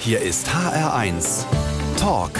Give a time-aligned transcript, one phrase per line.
[0.00, 1.44] Hier ist HR1
[1.98, 2.30] Talk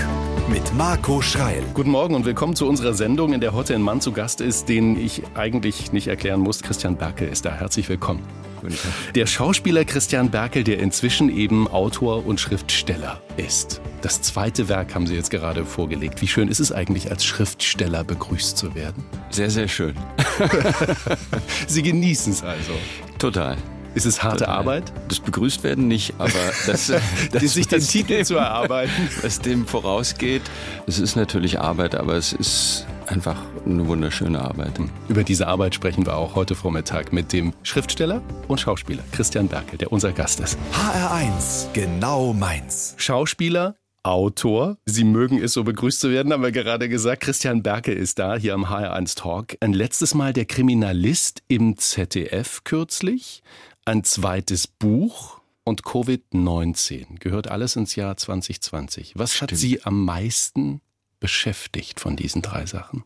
[0.48, 1.64] mit Marco Schreil.
[1.74, 4.68] Guten Morgen und willkommen zu unserer Sendung, in der heute ein Mann zu Gast ist,
[4.68, 6.62] den ich eigentlich nicht erklären muss.
[6.62, 7.52] Christian Berkel ist da.
[7.52, 8.22] Herzlich willkommen.
[9.14, 13.80] Der Schauspieler Christian Berkel, der inzwischen eben Autor und Schriftsteller ist.
[14.00, 16.22] Das zweite Werk haben Sie jetzt gerade vorgelegt.
[16.22, 19.04] Wie schön ist es eigentlich, als Schriftsteller begrüßt zu werden?
[19.30, 19.94] Sehr, sehr schön.
[21.66, 22.72] Sie genießen es also.
[23.18, 23.56] Total.
[23.96, 24.56] Ist es harte Total.
[24.58, 24.92] Arbeit?
[25.08, 26.28] Das begrüßt werden nicht, aber
[26.66, 27.02] das, das
[27.32, 28.92] das sich den Titel dem- zu erarbeiten.
[29.22, 30.42] Was dem vorausgeht,
[30.86, 34.72] es ist natürlich Arbeit, aber es ist einfach eine wunderschöne Arbeit.
[35.08, 39.78] Über diese Arbeit sprechen wir auch heute Vormittag mit dem Schriftsteller und Schauspieler Christian Berkel,
[39.78, 40.58] der unser Gast ist.
[40.74, 42.94] HR1, genau meins.
[42.98, 44.76] Schauspieler, Autor.
[44.84, 47.22] Sie mögen es, so begrüßt zu werden, haben wir gerade gesagt.
[47.22, 49.56] Christian Berkel ist da, hier am HR1 Talk.
[49.60, 53.42] Ein letztes Mal der Kriminalist im ZDF kürzlich.
[53.88, 57.20] Ein zweites Buch und Covid-19.
[57.20, 59.12] Gehört alles ins Jahr 2020.
[59.14, 59.60] Was hat Stimmt.
[59.60, 60.80] Sie am meisten
[61.20, 63.04] beschäftigt von diesen drei Sachen?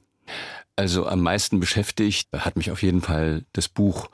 [0.80, 4.08] Also am meisten beschäftigt hat mich auf jeden Fall das Buch,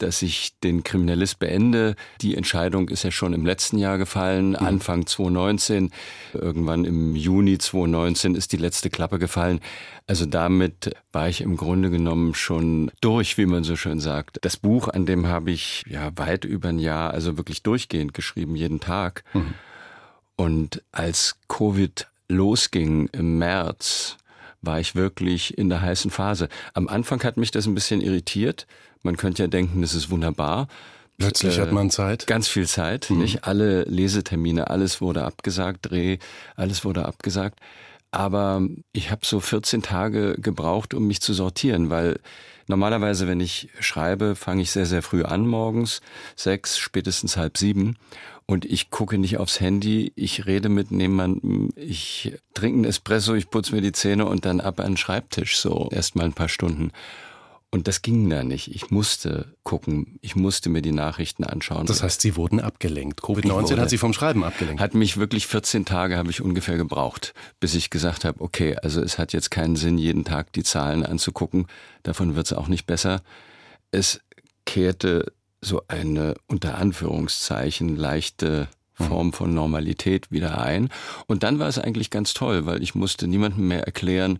[0.00, 1.94] dass ich den Kriminalist beende.
[2.20, 5.92] Die Entscheidung ist ja schon im letzten Jahr gefallen, Anfang 2019.
[6.34, 9.60] Irgendwann im Juni 2019 ist die letzte Klappe gefallen.
[10.08, 14.38] Also damit war ich im Grunde genommen schon durch, wie man so schön sagt.
[14.40, 18.56] Das Buch, an dem habe ich ja weit über ein Jahr, also wirklich durchgehend geschrieben,
[18.56, 19.22] jeden Tag.
[20.34, 24.17] Und als Covid losging im März,
[24.62, 26.48] war ich wirklich in der heißen Phase.
[26.74, 28.66] Am Anfang hat mich das ein bisschen irritiert.
[29.02, 30.68] Man könnte ja denken, das ist wunderbar.
[31.18, 32.26] Plötzlich Äh, hat man Zeit.
[32.26, 33.44] Ganz viel Zeit, nicht?
[33.44, 36.18] Alle Lesetermine, alles wurde abgesagt, Dreh,
[36.56, 37.58] alles wurde abgesagt.
[38.10, 42.20] Aber ich habe so 14 Tage gebraucht, um mich zu sortieren, weil
[42.66, 46.00] normalerweise, wenn ich schreibe, fange ich sehr, sehr früh an morgens,
[46.36, 47.96] sechs, spätestens halb sieben.
[48.50, 53.50] Und ich gucke nicht aufs Handy, ich rede mit jemandem, ich trinke einen Espresso, ich
[53.50, 56.48] putze mir die Zähne und dann ab an den Schreibtisch, so erst mal ein paar
[56.48, 56.90] Stunden.
[57.70, 58.74] Und das ging da nicht.
[58.74, 61.84] Ich musste gucken, ich musste mir die Nachrichten anschauen.
[61.84, 63.20] Das heißt, Sie wurden abgelenkt.
[63.22, 64.80] Ich Covid-19 wurde- hat Sie vom Schreiben abgelenkt.
[64.80, 69.02] Hat mich wirklich 14 Tage habe ich ungefähr gebraucht, bis ich gesagt habe, okay, also
[69.02, 71.66] es hat jetzt keinen Sinn, jeden Tag die Zahlen anzugucken.
[72.02, 73.20] Davon wird es auch nicht besser.
[73.90, 74.22] Es
[74.64, 80.88] kehrte so eine unter Anführungszeichen leichte Form von Normalität wieder ein.
[81.26, 84.38] Und dann war es eigentlich ganz toll, weil ich musste niemandem mehr erklären,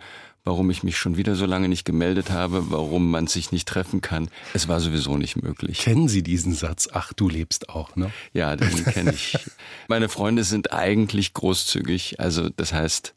[0.49, 4.01] warum ich mich schon wieder so lange nicht gemeldet habe, warum man sich nicht treffen
[4.01, 4.31] kann.
[4.55, 5.81] Es war sowieso nicht möglich.
[5.81, 6.89] Kennen Sie diesen Satz?
[6.91, 8.11] Ach, du lebst auch, ne?
[8.33, 9.37] Ja, den kenne ich.
[9.89, 12.19] Meine Freunde sind eigentlich großzügig.
[12.19, 13.15] Also das heißt,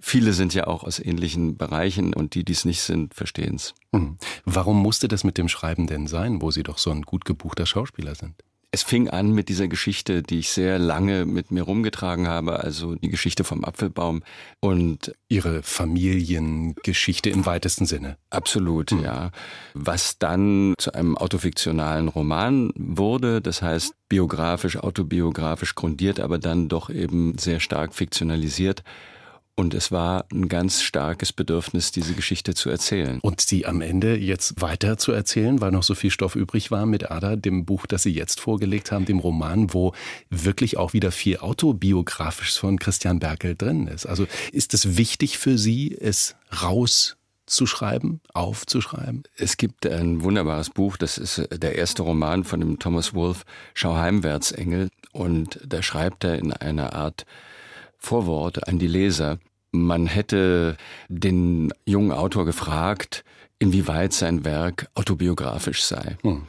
[0.00, 3.74] viele sind ja auch aus ähnlichen Bereichen und die, die es nicht sind, verstehen es.
[3.94, 4.16] Hm.
[4.44, 7.64] Warum musste das mit dem Schreiben denn sein, wo Sie doch so ein gut gebuchter
[7.64, 8.34] Schauspieler sind?
[8.74, 12.94] Es fing an mit dieser Geschichte, die ich sehr lange mit mir rumgetragen habe, also
[12.94, 14.22] die Geschichte vom Apfelbaum.
[14.60, 18.16] Und Ihre Familiengeschichte im weitesten Sinne.
[18.30, 19.30] Absolut, ja.
[19.74, 26.88] Was dann zu einem autofiktionalen Roman wurde, das heißt biografisch, autobiografisch grundiert, aber dann doch
[26.88, 28.82] eben sehr stark fiktionalisiert.
[29.54, 33.20] Und es war ein ganz starkes Bedürfnis, diese Geschichte zu erzählen.
[33.20, 36.86] Und sie am Ende jetzt weiter zu erzählen, weil noch so viel Stoff übrig war
[36.86, 39.92] mit Ada, dem Buch, das Sie jetzt vorgelegt haben, dem Roman, wo
[40.30, 44.06] wirklich auch wieder viel autobiografisches von Christian Berkel drin ist.
[44.06, 49.24] Also ist es wichtig für Sie, es rauszuschreiben, aufzuschreiben?
[49.36, 53.96] Es gibt ein wunderbares Buch, das ist der erste Roman von dem Thomas Wolfe, Schau
[53.96, 54.88] heimwärts, Engel.
[55.12, 57.26] Und da schreibt er in einer Art
[58.02, 59.38] Vorwort an die Leser,
[59.70, 60.76] man hätte
[61.08, 63.24] den jungen Autor gefragt,
[63.58, 66.16] inwieweit sein Werk autobiografisch sei.
[66.22, 66.42] Hm.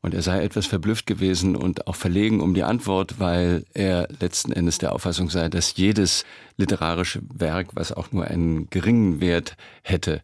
[0.00, 4.52] Und er sei etwas verblüfft gewesen und auch verlegen um die Antwort, weil er letzten
[4.52, 6.24] Endes der Auffassung sei, dass jedes
[6.56, 10.22] literarische Werk, was auch nur einen geringen Wert hätte,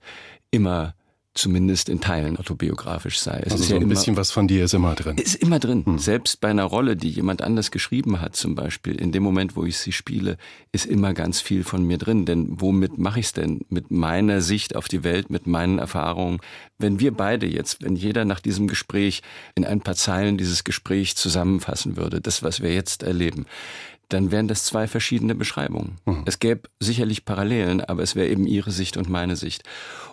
[0.51, 0.95] immer
[1.35, 3.41] zumindest in Teilen autobiografisch sei.
[3.45, 5.17] Es Also ist so ja ein immer, bisschen was von dir ist immer drin.
[5.17, 5.85] ist immer drin.
[5.99, 9.65] Selbst bei einer Rolle, die jemand anders geschrieben hat, zum Beispiel, in dem Moment, wo
[9.65, 10.39] ich sie spiele,
[10.73, 12.27] ist immer ganz viel von mir drin.
[12.27, 13.61] Denn womit mache ich es denn?
[13.69, 16.41] Mit meiner Sicht auf die Welt, mit meinen Erfahrungen.
[16.79, 19.23] Wenn wir beide jetzt, wenn jeder nach diesem Gespräch
[19.55, 23.47] in ein paar Zeilen dieses Gespräch zusammenfassen würde, das, was wir jetzt erleben,
[24.09, 25.99] dann wären das zwei verschiedene Beschreibungen.
[26.27, 29.63] Es gäbe sicherlich Parallelen, aber es wäre eben ihre Sicht und meine Sicht.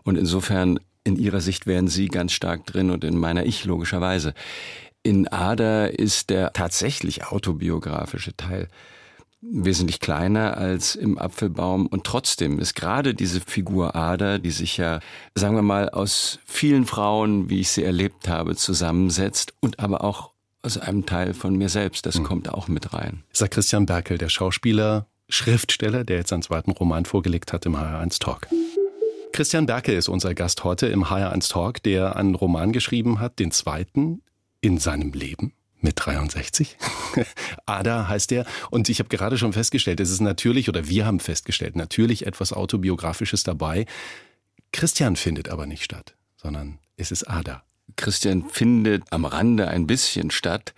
[0.03, 4.33] Und insofern, in ihrer Sicht wären sie ganz stark drin und in meiner ich logischerweise.
[5.03, 8.67] In Ada ist der tatsächlich autobiografische Teil
[9.39, 14.99] wesentlich kleiner als im Apfelbaum und trotzdem ist gerade diese Figur Ada, die sich ja,
[15.35, 20.31] sagen wir mal, aus vielen Frauen, wie ich sie erlebt habe, zusammensetzt und aber auch
[20.63, 22.05] aus einem Teil von mir selbst.
[22.05, 22.23] Das mhm.
[22.23, 23.23] kommt auch mit rein.
[23.31, 28.19] Sagt Christian Berkel, der Schauspieler, Schriftsteller, der jetzt seinen zweiten Roman vorgelegt hat im HR1
[28.19, 28.47] Talk.
[29.33, 33.51] Christian Berkel ist unser Gast heute im HR1 Talk, der einen Roman geschrieben hat, den
[33.51, 34.21] zweiten
[34.61, 36.77] in seinem Leben mit 63.
[37.65, 38.45] Ada heißt er.
[38.71, 42.53] Und ich habe gerade schon festgestellt, es ist natürlich, oder wir haben festgestellt, natürlich etwas
[42.53, 43.85] Autobiografisches dabei.
[44.71, 47.63] Christian findet aber nicht statt, sondern es ist Ada.
[47.95, 50.73] Christian findet am Rande ein bisschen statt.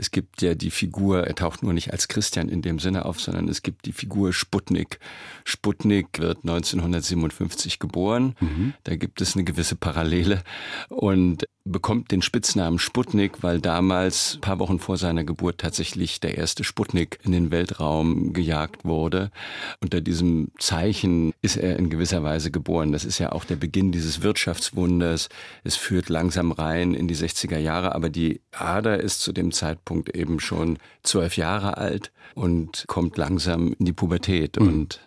[0.00, 3.20] Es gibt ja die Figur, er taucht nur nicht als Christian in dem Sinne auf,
[3.20, 4.98] sondern es gibt die Figur Sputnik.
[5.44, 8.34] Sputnik wird 1957 geboren.
[8.40, 8.72] Mhm.
[8.84, 10.42] Da gibt es eine gewisse Parallele
[10.88, 16.64] und bekommt den Spitznamen Sputnik, weil damals, paar Wochen vor seiner Geburt, tatsächlich der erste
[16.64, 19.30] Sputnik in den Weltraum gejagt wurde.
[19.80, 22.92] Unter diesem Zeichen ist er in gewisser Weise geboren.
[22.92, 25.28] Das ist ja auch der Beginn dieses Wirtschaftswunders.
[25.62, 30.14] Es führt langsam rein in die 60er Jahre, aber die Ader ist zu dem Zeitpunkt
[30.16, 34.68] eben schon zwölf Jahre alt und kommt langsam in die Pubertät mhm.
[34.68, 35.00] und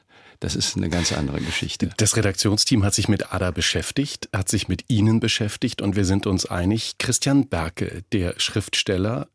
[0.43, 1.89] das ist eine ganz andere Geschichte.
[1.95, 6.27] Das Redaktionsteam hat sich mit Ada beschäftigt, hat sich mit Ihnen beschäftigt und wir sind
[6.27, 9.29] uns einig, Christian Berke, der Schriftsteller,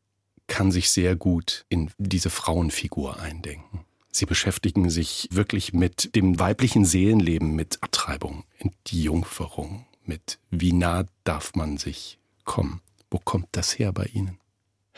[0.48, 3.86] kann sich sehr gut in diese Frauenfigur eindenken.
[4.10, 11.54] Sie beschäftigen sich wirklich mit dem weiblichen Seelenleben, mit Abtreibung, Entjungferung, mit wie nah darf
[11.54, 12.82] man sich kommen.
[13.10, 14.38] Wo kommt das her bei Ihnen?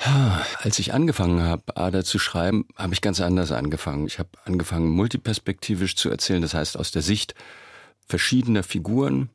[0.02, 4.06] Als ich angefangen habe, Ada zu schreiben, habe ich ganz anders angefangen.
[4.06, 7.34] Ich habe angefangen, multiperspektivisch zu erzählen, das heißt aus der Sicht
[8.06, 9.28] verschiedener Figuren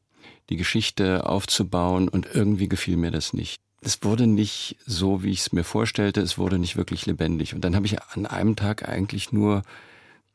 [0.50, 3.62] die Geschichte aufzubauen und irgendwie gefiel mir das nicht.
[3.82, 7.54] Es wurde nicht so, wie ich es mir vorstellte, es wurde nicht wirklich lebendig.
[7.54, 9.62] Und dann habe ich an einem Tag eigentlich nur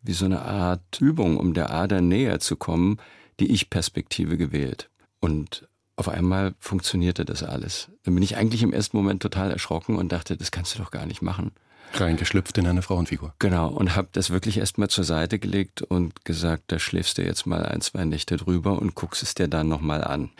[0.02, 2.98] wie so eine Art Übung, um der Ader näher zu kommen,
[3.40, 4.90] die Ich-Perspektive gewählt.
[5.18, 5.68] Und
[6.00, 7.88] auf einmal funktionierte das alles.
[8.04, 10.90] Dann bin ich eigentlich im ersten Moment total erschrocken und dachte, das kannst du doch
[10.90, 11.52] gar nicht machen.
[11.92, 13.34] Reingeschlüpft in eine Frauenfigur.
[13.38, 17.46] Genau, und habe das wirklich erstmal zur Seite gelegt und gesagt, da schläfst du jetzt
[17.46, 20.30] mal ein, zwei Nächte drüber und guckst es dir dann nochmal an.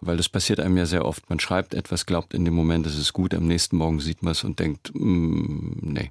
[0.00, 1.30] Weil das passiert einem ja sehr oft.
[1.30, 4.32] Man schreibt etwas, glaubt in dem Moment, es ist gut, am nächsten Morgen sieht man
[4.32, 6.10] es und denkt, mm, nee.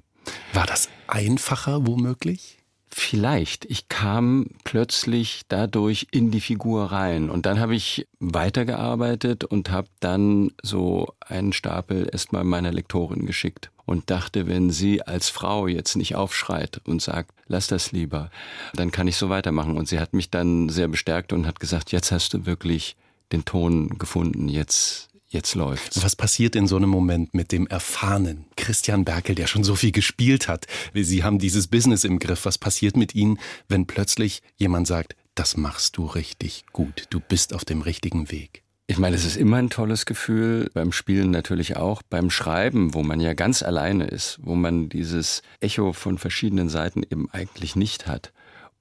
[0.54, 2.63] War das einfacher womöglich?
[2.96, 3.64] Vielleicht.
[3.64, 9.88] Ich kam plötzlich dadurch in die Figur rein und dann habe ich weitergearbeitet und habe
[9.98, 15.96] dann so einen Stapel erstmal meiner Lektorin geschickt und dachte, wenn sie als Frau jetzt
[15.96, 18.30] nicht aufschreit und sagt, lass das lieber,
[18.74, 19.76] dann kann ich so weitermachen.
[19.76, 22.94] Und sie hat mich dann sehr bestärkt und hat gesagt, jetzt hast du wirklich
[23.32, 26.02] den Ton gefunden, jetzt jetzt läuft's.
[26.02, 29.92] Was passiert in so einem Moment mit dem erfahrenen Christian Berkel, der schon so viel
[29.92, 30.66] gespielt hat?
[30.94, 32.46] Sie haben dieses Business im Griff.
[32.46, 33.38] Was passiert mit Ihnen,
[33.68, 38.62] wenn plötzlich jemand sagt, das machst du richtig gut, du bist auf dem richtigen Weg?
[38.86, 43.02] Ich meine, es ist immer ein tolles Gefühl, beim Spielen natürlich auch, beim Schreiben, wo
[43.02, 48.06] man ja ganz alleine ist, wo man dieses Echo von verschiedenen Seiten eben eigentlich nicht
[48.06, 48.32] hat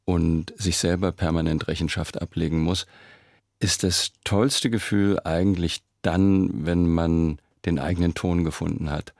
[0.04, 2.86] und sich selber permanent Rechenschaft ablegen muss,
[3.60, 9.14] ist das tollste Gefühl eigentlich dann, wenn man den eigenen Ton gefunden hat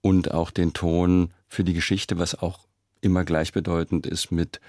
[0.00, 2.60] und auch den Ton für die Geschichte, was auch
[3.00, 4.60] immer gleichbedeutend ist mit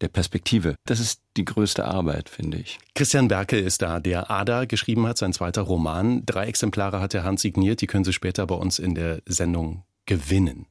[0.00, 0.76] der Perspektive.
[0.86, 2.78] Das ist die größte Arbeit, finde ich.
[2.94, 6.24] Christian Berke ist da, der Ada geschrieben hat, sein zweiter Roman.
[6.24, 9.82] Drei Exemplare hat er Hand signiert, die können Sie später bei uns in der Sendung
[10.06, 10.66] gewinnen.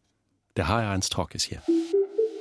[0.56, 1.62] Der HR1 Talk ist hier.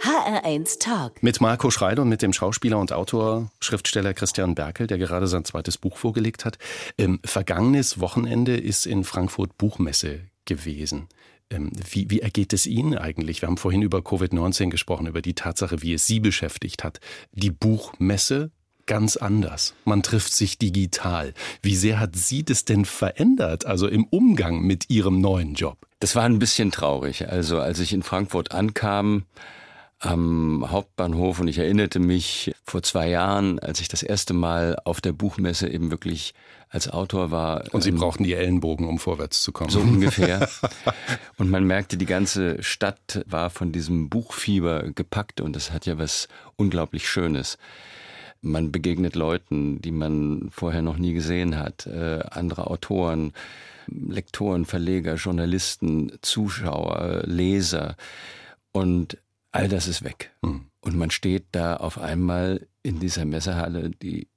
[0.02, 1.22] HR1 Talk.
[1.22, 5.44] Mit Marco Schreider und mit dem Schauspieler und Autor, Schriftsteller Christian Berkel, der gerade sein
[5.44, 6.58] zweites Buch vorgelegt hat.
[6.98, 11.08] Ähm, vergangenes Wochenende ist in Frankfurt Buchmesse gewesen.
[11.50, 13.42] Ähm, wie, wie ergeht es Ihnen eigentlich?
[13.42, 17.00] Wir haben vorhin über Covid-19 gesprochen, über die Tatsache, wie es Sie beschäftigt hat.
[17.32, 18.50] Die Buchmesse
[18.86, 19.74] ganz anders.
[19.84, 21.34] Man trifft sich digital.
[21.62, 25.78] Wie sehr hat Sie das denn verändert, also im Umgang mit Ihrem neuen Job?
[26.00, 27.28] Das war ein bisschen traurig.
[27.28, 29.24] Also als ich in Frankfurt ankam,
[29.98, 35.00] am Hauptbahnhof und ich erinnerte mich vor zwei Jahren, als ich das erste Mal auf
[35.00, 36.34] der Buchmesse eben wirklich
[36.68, 37.64] als Autor war.
[37.72, 39.70] Und Sie ähm, brauchten die Ellenbogen, um vorwärts zu kommen.
[39.70, 40.48] So ungefähr.
[41.38, 45.98] und man merkte, die ganze Stadt war von diesem Buchfieber gepackt und das hat ja
[45.98, 47.56] was unglaublich Schönes.
[48.42, 53.32] Man begegnet Leuten, die man vorher noch nie gesehen hat, äh, andere Autoren,
[53.86, 57.96] Lektoren, Verleger, Journalisten, Zuschauer, Leser.
[58.72, 59.16] Und
[59.56, 60.32] all das ist weg.
[60.42, 60.66] Mhm.
[60.80, 64.28] Und man steht da auf einmal in dieser Messehalle, die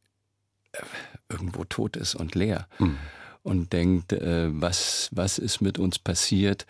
[0.71, 0.81] äh,
[1.29, 2.67] irgendwo tot ist und leer.
[2.79, 2.97] Mhm.
[3.43, 6.65] Und denkt, äh, was, was ist mit uns passiert?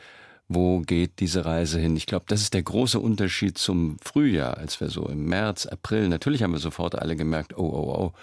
[0.48, 1.96] Wo geht diese Reise hin?
[1.96, 6.10] Ich glaube, das ist der große Unterschied zum Frühjahr, als wir so im März, April,
[6.10, 8.14] natürlich haben wir sofort alle gemerkt, oh, oh, oh,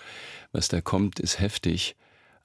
[0.53, 1.97] was da kommt, ist heftig.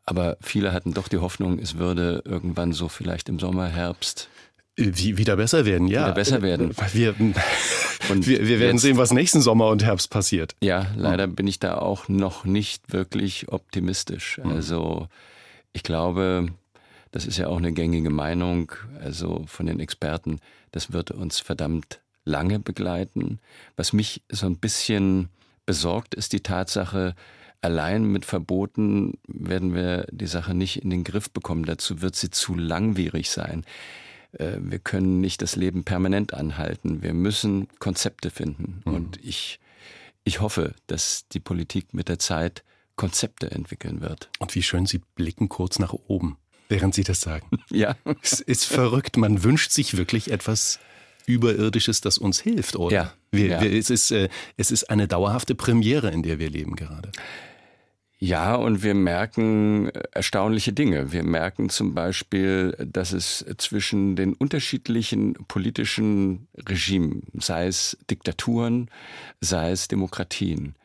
[0.05, 4.29] Aber viele hatten doch die Hoffnung, es würde irgendwann so vielleicht im Sommer, Herbst
[4.75, 6.05] Wie, wieder besser werden, ja.
[6.05, 6.73] Wieder besser werden.
[6.93, 7.13] Wir,
[8.09, 10.55] und wir, wir werden jetzt, sehen, was nächsten Sommer und Herbst passiert.
[10.61, 14.39] Ja, leider bin ich da auch noch nicht wirklich optimistisch.
[14.43, 15.07] Also
[15.73, 16.47] ich glaube,
[17.11, 20.39] das ist ja auch eine gängige Meinung, also von den Experten,
[20.71, 23.39] das wird uns verdammt lange begleiten.
[23.75, 25.29] Was mich so ein bisschen
[25.65, 27.15] besorgt, ist die Tatsache,
[27.61, 31.65] allein mit Verboten werden wir die Sache nicht in den Griff bekommen.
[31.65, 33.65] Dazu wird sie zu langwierig sein.
[34.33, 37.01] Äh, wir können nicht das Leben permanent anhalten.
[37.01, 38.81] Wir müssen Konzepte finden.
[38.85, 38.93] Mhm.
[38.93, 39.59] Und ich,
[40.23, 42.63] ich hoffe, dass die Politik mit der Zeit
[42.95, 44.29] Konzepte entwickeln wird.
[44.39, 46.37] Und wie schön Sie blicken kurz nach oben,
[46.69, 47.47] während Sie das sagen.
[47.71, 47.95] Ja.
[48.21, 49.17] Es ist verrückt.
[49.17, 50.79] Man wünscht sich wirklich etwas
[51.25, 52.95] Überirdisches, das uns hilft, oder?
[52.95, 53.13] Ja.
[53.31, 53.61] Wir, ja.
[53.61, 57.11] Wir, es, ist, äh, es ist eine dauerhafte Premiere, in der wir leben gerade.
[58.23, 61.11] Ja, und wir merken äh, erstaunliche Dinge.
[61.11, 68.91] Wir merken zum Beispiel, dass es zwischen den unterschiedlichen politischen Regimen, sei es Diktaturen,
[69.39, 70.75] sei es Demokratien,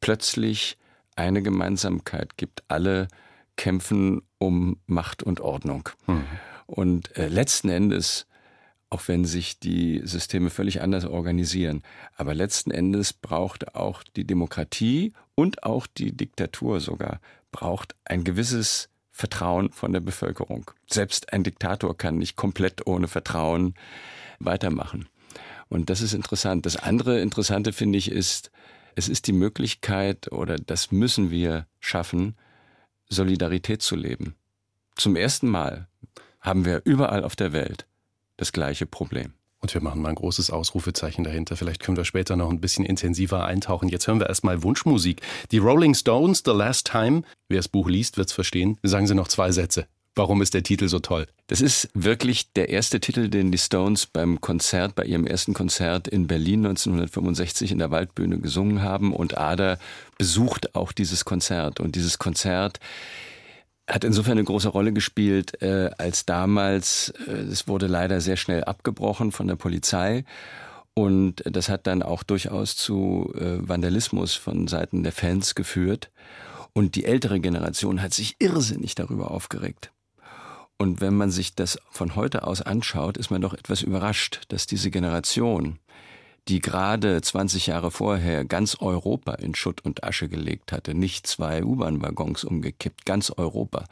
[0.00, 0.78] plötzlich
[1.16, 2.62] eine Gemeinsamkeit gibt.
[2.68, 3.08] Alle
[3.56, 5.88] kämpfen um Macht und Ordnung.
[6.06, 6.24] Mhm.
[6.66, 8.28] Und äh, letzten Endes
[8.94, 11.82] auch wenn sich die Systeme völlig anders organisieren.
[12.16, 17.20] Aber letzten Endes braucht auch die Demokratie und auch die Diktatur sogar,
[17.50, 20.70] braucht ein gewisses Vertrauen von der Bevölkerung.
[20.86, 23.74] Selbst ein Diktator kann nicht komplett ohne Vertrauen
[24.38, 25.08] weitermachen.
[25.68, 26.64] Und das ist interessant.
[26.64, 28.52] Das andere Interessante finde ich ist,
[28.94, 32.36] es ist die Möglichkeit oder das müssen wir schaffen,
[33.08, 34.36] Solidarität zu leben.
[34.94, 35.88] Zum ersten Mal
[36.40, 37.88] haben wir überall auf der Welt
[38.36, 39.34] das gleiche Problem.
[39.64, 41.56] Und wir machen mal ein großes Ausrufezeichen dahinter.
[41.56, 43.88] Vielleicht können wir später noch ein bisschen intensiver eintauchen.
[43.88, 45.22] Jetzt hören wir erstmal Wunschmusik.
[45.52, 47.22] Die Rolling Stones, The Last Time.
[47.48, 48.76] Wer das Buch liest, wird es verstehen.
[48.82, 49.86] Sagen Sie noch zwei Sätze.
[50.16, 51.26] Warum ist der Titel so toll?
[51.46, 56.08] Das ist wirklich der erste Titel, den die Stones beim Konzert, bei ihrem ersten Konzert
[56.08, 59.14] in Berlin 1965 in der Waldbühne gesungen haben.
[59.14, 59.78] Und Ada
[60.18, 61.80] besucht auch dieses Konzert.
[61.80, 62.80] Und dieses Konzert
[63.88, 68.64] hat insofern eine große Rolle gespielt, äh, als damals, äh, es wurde leider sehr schnell
[68.64, 70.24] abgebrochen von der Polizei.
[70.94, 76.10] Und das hat dann auch durchaus zu äh, Vandalismus von Seiten der Fans geführt.
[76.72, 79.92] Und die ältere Generation hat sich irrsinnig darüber aufgeregt.
[80.78, 84.66] Und wenn man sich das von heute aus anschaut, ist man doch etwas überrascht, dass
[84.66, 85.78] diese Generation,
[86.48, 91.64] die gerade 20 Jahre vorher ganz Europa in Schutt und Asche gelegt hatte, nicht zwei
[91.64, 93.84] U-Bahn-Waggons umgekippt, ganz Europa,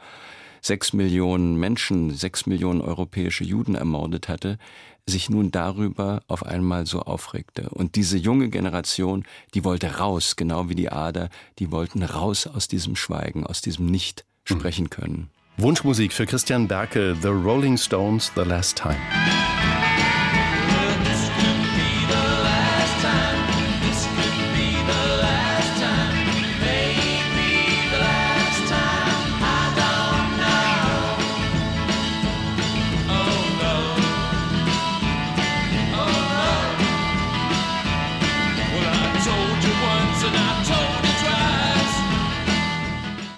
[0.61, 4.57] sechs Millionen Menschen, sechs Millionen europäische Juden ermordet hatte,
[5.05, 7.69] sich nun darüber auf einmal so aufregte.
[7.69, 11.29] Und diese junge Generation, die wollte raus, genau wie die Ader,
[11.59, 15.29] die wollten raus aus diesem Schweigen, aus diesem Nicht sprechen können.
[15.57, 18.97] Wunschmusik für Christian Berke, The Rolling Stones, The Last Time.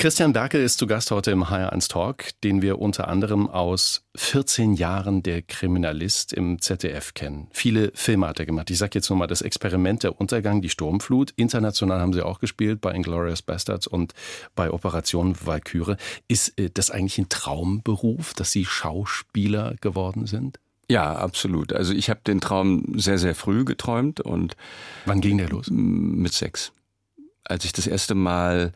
[0.06, 4.76] Christian Berke ist zu Gast heute im HR1 Talk, den wir unter anderem aus 14
[4.76, 7.48] Jahren der Kriminalist im ZDF kennen.
[7.54, 8.70] Viele Filme hat er gemacht.
[8.70, 11.34] Ich sage jetzt nur mal das Experiment der Untergang, die Sturmflut.
[11.38, 14.14] International haben sie auch gespielt bei Inglourious Bastards und
[14.54, 15.96] bei Operation Valkyrie.
[16.28, 20.60] Ist äh, das eigentlich ein Traumberuf, dass Sie Schauspieler geworden sind?
[20.88, 21.74] Ja, absolut.
[21.74, 24.56] Also ich habe den Traum sehr, sehr früh geträumt und
[25.06, 25.72] wann ging der los?
[25.72, 26.74] Mit sechs.
[27.44, 28.72] Als ich das erste Mal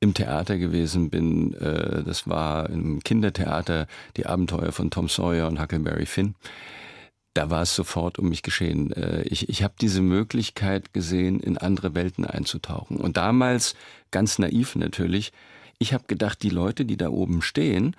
[0.00, 1.54] im Theater gewesen bin.
[1.54, 6.34] Äh, das war im Kindertheater die Abenteuer von Tom Sawyer und Huckleberry Finn.
[7.34, 8.92] Da war es sofort um mich geschehen.
[8.92, 12.96] Äh, ich ich habe diese Möglichkeit gesehen, in andere Welten einzutauchen.
[12.96, 13.76] Und damals,
[14.10, 15.32] ganz naiv natürlich,
[15.78, 17.94] ich habe gedacht, die Leute, die da oben stehen,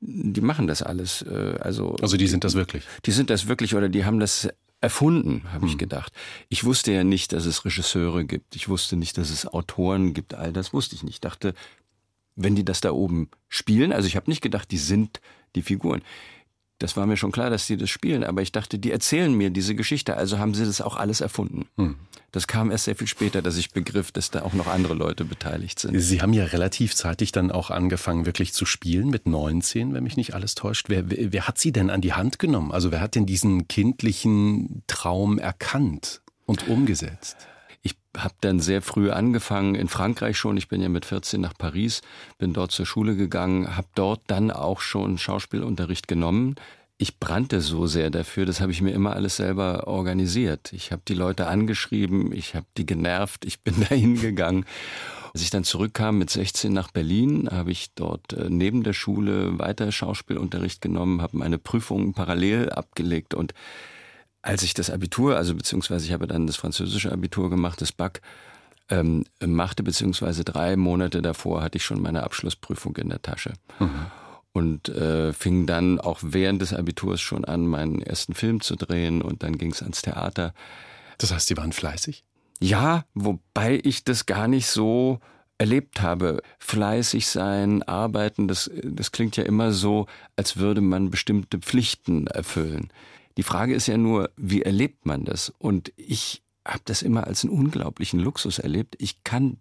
[0.00, 1.22] die machen das alles.
[1.22, 2.84] Äh, also, also die sind das wirklich.
[3.06, 4.48] Die sind das wirklich oder die haben das
[4.86, 5.78] erfunden, habe ich hm.
[5.78, 6.12] gedacht.
[6.48, 8.54] Ich wusste ja nicht, dass es Regisseure gibt.
[8.54, 10.34] Ich wusste nicht, dass es Autoren gibt.
[10.34, 11.14] All das wusste ich nicht.
[11.14, 11.54] Ich dachte,
[12.36, 15.20] wenn die das da oben spielen, also ich habe nicht gedacht, die sind
[15.56, 16.02] die Figuren.
[16.78, 19.48] Das war mir schon klar, dass sie das spielen, aber ich dachte, die erzählen mir
[19.50, 21.66] diese Geschichte, also haben sie das auch alles erfunden.
[21.76, 21.96] Hm.
[22.32, 25.24] Das kam erst sehr viel später, dass ich begriff, dass da auch noch andere Leute
[25.24, 25.98] beteiligt sind.
[25.98, 30.18] Sie haben ja relativ zeitig dann auch angefangen, wirklich zu spielen, mit 19, wenn mich
[30.18, 30.90] nicht alles täuscht.
[30.90, 32.72] Wer, wer, wer hat Sie denn an die Hand genommen?
[32.72, 37.36] Also wer hat denn diesen kindlichen Traum erkannt und umgesetzt?
[38.16, 40.56] Habe dann sehr früh angefangen, in Frankreich schon.
[40.56, 42.00] Ich bin ja mit 14 nach Paris,
[42.38, 46.56] bin dort zur Schule gegangen, habe dort dann auch schon Schauspielunterricht genommen.
[46.98, 50.72] ich brannte so sehr dafür, das habe ich mir immer alles selber organisiert.
[50.72, 54.64] Ich habe die Leute angeschrieben, ich habe die genervt, ich bin dahin gegangen.
[55.34, 59.58] Als ich dann zurückkam mit 16 nach Berlin, habe ich dort äh, neben der Schule
[59.58, 63.52] weiter Schauspielunterricht genommen, habe meine Prüfungen parallel abgelegt und
[64.46, 68.20] als ich das Abitur, also beziehungsweise ich habe dann das französische Abitur gemacht, das BAC,
[68.88, 73.54] ähm, machte, beziehungsweise drei Monate davor hatte ich schon meine Abschlussprüfung in der Tasche.
[73.80, 74.06] Mhm
[74.56, 79.20] und äh, fing dann auch während des Abiturs schon an, meinen ersten Film zu drehen
[79.20, 80.54] und dann ging es ans Theater.
[81.18, 82.24] Das heißt, Sie waren fleißig?
[82.58, 85.20] Ja, wobei ich das gar nicht so
[85.58, 86.40] erlebt habe.
[86.58, 92.88] Fleißig sein, arbeiten, das, das klingt ja immer so, als würde man bestimmte Pflichten erfüllen.
[93.36, 95.52] Die Frage ist ja nur, wie erlebt man das?
[95.58, 98.96] Und ich habe das immer als einen unglaublichen Luxus erlebt.
[98.98, 99.58] Ich kann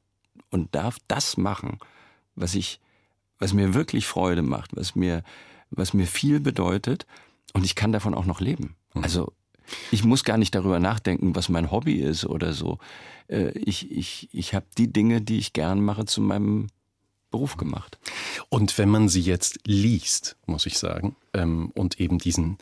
[0.50, 1.79] und darf das machen,
[2.36, 2.79] was ich
[3.39, 5.24] was mir wirklich Freude macht, was mir,
[5.70, 7.05] was mir viel bedeutet
[7.53, 8.75] und ich kann davon auch noch leben.
[8.94, 9.03] Mhm.
[9.03, 9.34] Also
[9.91, 12.77] ich muss gar nicht darüber nachdenken, was mein Hobby ist oder so.
[13.27, 16.67] Äh, ich, ich, ich habe die Dinge, die ich gern mache, zu meinem
[17.32, 17.98] Beruf gemacht.
[18.50, 22.58] Und wenn man sie jetzt liest, muss ich sagen, ähm, und eben diesen,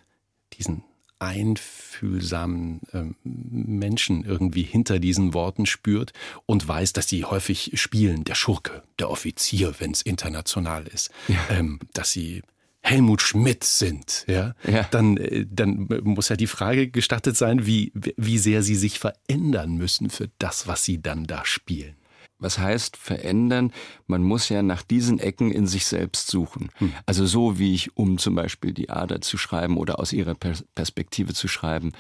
[0.54, 0.84] diesen
[1.20, 6.12] einfühlsamen ähm, Menschen irgendwie hinter diesen Worten spürt
[6.46, 11.38] und weiß, dass sie häufig spielen, der Schurke, der Offizier, wenn es international ist, ja.
[11.50, 12.42] ähm, dass sie
[12.86, 14.84] Helmut Schmidt sind, ja, ja.
[14.92, 19.76] Dann, äh, dann muss ja die Frage gestattet sein, wie, wie sehr sie sich verändern
[19.78, 21.96] müssen für das, was sie dann da spielen.
[22.44, 23.72] Was heißt verändern?
[24.06, 26.70] Man muss ja nach diesen Ecken in sich selbst suchen.
[26.76, 26.94] Hm.
[27.06, 31.34] Also so wie ich, um zum Beispiel die Ader zu schreiben oder aus ihrer Perspektive
[31.34, 31.94] zu schreiben,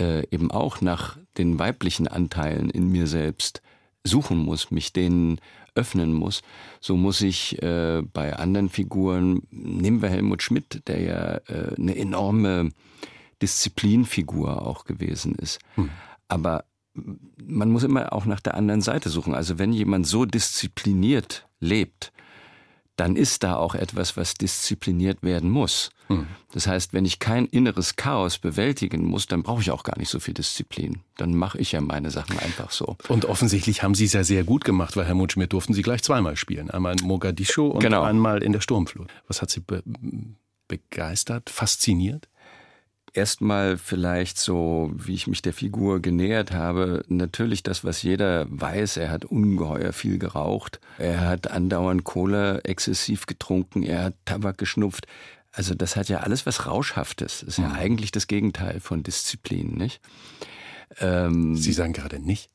[0.00, 3.62] äh, eben auch nach den weiblichen Anteilen in mir selbst
[4.02, 5.38] suchen muss, mich denen
[5.74, 6.42] öffnen muss.
[6.80, 11.96] So muss ich äh, bei anderen Figuren, nehmen wir Helmut Schmidt, der ja äh, eine
[11.96, 12.70] enorme
[13.42, 15.58] Disziplinfigur auch gewesen ist.
[15.74, 15.90] Hm.
[16.28, 16.64] Aber
[16.94, 19.34] man muss immer auch nach der anderen Seite suchen.
[19.34, 22.12] Also wenn jemand so diszipliniert lebt,
[22.96, 25.90] dann ist da auch etwas, was diszipliniert werden muss.
[26.06, 26.28] Hm.
[26.52, 30.10] Das heißt, wenn ich kein inneres Chaos bewältigen muss, dann brauche ich auch gar nicht
[30.10, 31.00] so viel Disziplin.
[31.16, 32.96] Dann mache ich ja meine Sachen einfach so.
[33.08, 36.02] Und offensichtlich haben Sie es ja sehr gut gemacht, weil Helmut Schmidt durften Sie gleich
[36.02, 36.70] zweimal spielen.
[36.70, 38.02] Einmal in Mogadischu und genau.
[38.02, 39.10] einmal in der Sturmflut.
[39.26, 39.82] Was hat Sie be
[40.66, 42.28] begeistert, fasziniert?
[43.14, 48.98] Erstmal vielleicht so, wie ich mich der Figur genähert habe, natürlich das, was jeder weiß.
[48.98, 50.80] Er hat ungeheuer viel geraucht.
[50.98, 53.82] Er hat andauernd Cola exzessiv getrunken.
[53.82, 55.06] Er hat Tabak geschnupft.
[55.52, 57.40] Also das hat ja alles was Rauschhaftes.
[57.40, 57.76] Das ist ja mhm.
[57.76, 60.00] eigentlich das Gegenteil von Disziplin, nicht?
[60.98, 62.50] Ähm, Sie sagen gerade nicht.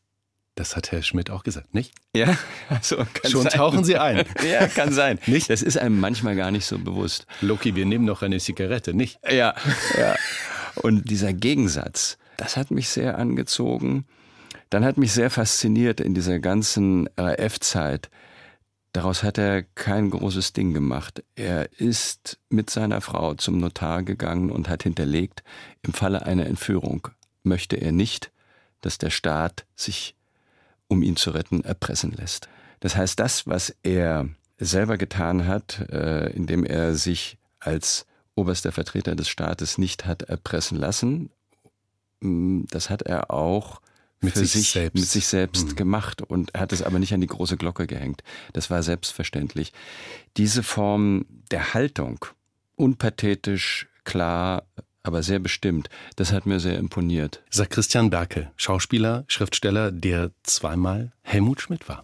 [0.59, 1.93] Das hat Herr Schmidt auch gesagt, nicht?
[2.13, 2.37] Ja,
[2.69, 3.53] also schon sein.
[3.53, 4.25] tauchen Sie ein.
[4.45, 5.17] ja, kann sein.
[5.25, 5.49] Nicht?
[5.49, 7.27] Das ist einem manchmal gar nicht so bewusst.
[7.39, 9.21] Loki, wir nehmen noch eine Zigarette, nicht?
[9.23, 9.55] Ja,
[9.97, 10.15] ja.
[10.75, 14.05] Und dieser Gegensatz, das hat mich sehr angezogen.
[14.69, 18.09] Dann hat mich sehr fasziniert in dieser ganzen RAF-Zeit.
[18.91, 21.23] Daraus hat er kein großes Ding gemacht.
[21.35, 25.41] Er ist mit seiner Frau zum Notar gegangen und hat hinterlegt,
[25.83, 27.07] im Falle einer Entführung
[27.43, 28.33] möchte er nicht,
[28.81, 30.17] dass der Staat sich
[30.89, 32.49] um ihn zu retten, erpressen lässt.
[32.81, 39.15] Das heißt, das, was er selber getan hat, äh, indem er sich als oberster Vertreter
[39.15, 41.29] des Staates nicht hat erpressen lassen,
[42.19, 43.81] mm, das hat er auch
[44.21, 44.95] mit für sich, sich selbst.
[44.95, 45.75] mit sich selbst mhm.
[45.75, 48.23] gemacht und hat es aber nicht an die große Glocke gehängt.
[48.51, 49.71] Das war selbstverständlich.
[50.35, 52.25] Diese Form der Haltung,
[52.75, 54.63] unpathetisch, klar,
[55.03, 55.89] aber sehr bestimmt.
[56.15, 57.43] Das hat mir sehr imponiert.
[57.49, 62.03] Sagt Christian Berke, Schauspieler, Schriftsteller, der zweimal Helmut Schmidt war.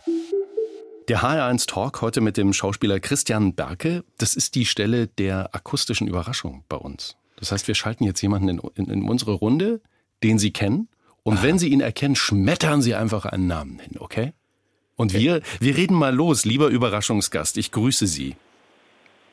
[1.08, 6.08] Der HR1 Talk heute mit dem Schauspieler Christian Berke, das ist die Stelle der akustischen
[6.08, 7.16] Überraschung bei uns.
[7.36, 9.82] Das heißt, wir schalten jetzt jemanden in, in, in unsere Runde,
[10.24, 10.88] den Sie kennen.
[11.22, 11.44] Und ah.
[11.44, 14.34] wenn Sie ihn erkennen, schmettern Sie einfach einen Namen hin, okay?
[14.96, 17.58] Und wir, wir reden mal los, lieber Überraschungsgast.
[17.58, 18.36] Ich grüße Sie.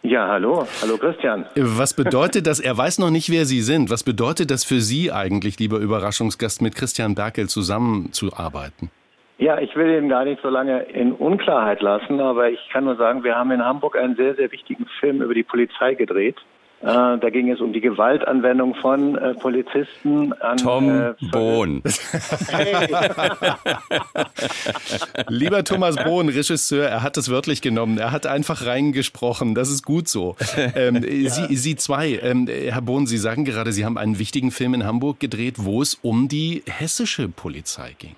[0.05, 0.67] Ja, hallo.
[0.83, 1.47] Hallo Christian.
[1.55, 2.59] Was bedeutet das?
[2.59, 3.89] Er weiß noch nicht, wer Sie sind.
[3.89, 8.91] Was bedeutet das für Sie eigentlich, lieber Überraschungsgast, mit Christian Berkel zusammenzuarbeiten?
[9.39, 12.97] Ja, ich will ihn gar nicht so lange in Unklarheit lassen, aber ich kann nur
[12.97, 16.37] sagen, wir haben in Hamburg einen sehr, sehr wichtigen Film über die Polizei gedreht.
[16.83, 21.81] Äh, da ging es um die Gewaltanwendung von äh, Polizisten an Tom äh, Bohn.
[25.29, 27.99] Lieber Thomas Bohn, Regisseur, er hat es wörtlich genommen.
[27.99, 29.55] Er hat einfach reingesprochen.
[29.55, 30.35] Das ist gut so.
[30.75, 31.31] Ähm, ja.
[31.31, 34.85] Sie, Sie zwei, ähm, Herr Bohn, Sie sagen gerade, Sie haben einen wichtigen Film in
[34.85, 38.17] Hamburg gedreht, wo es um die hessische Polizei ging.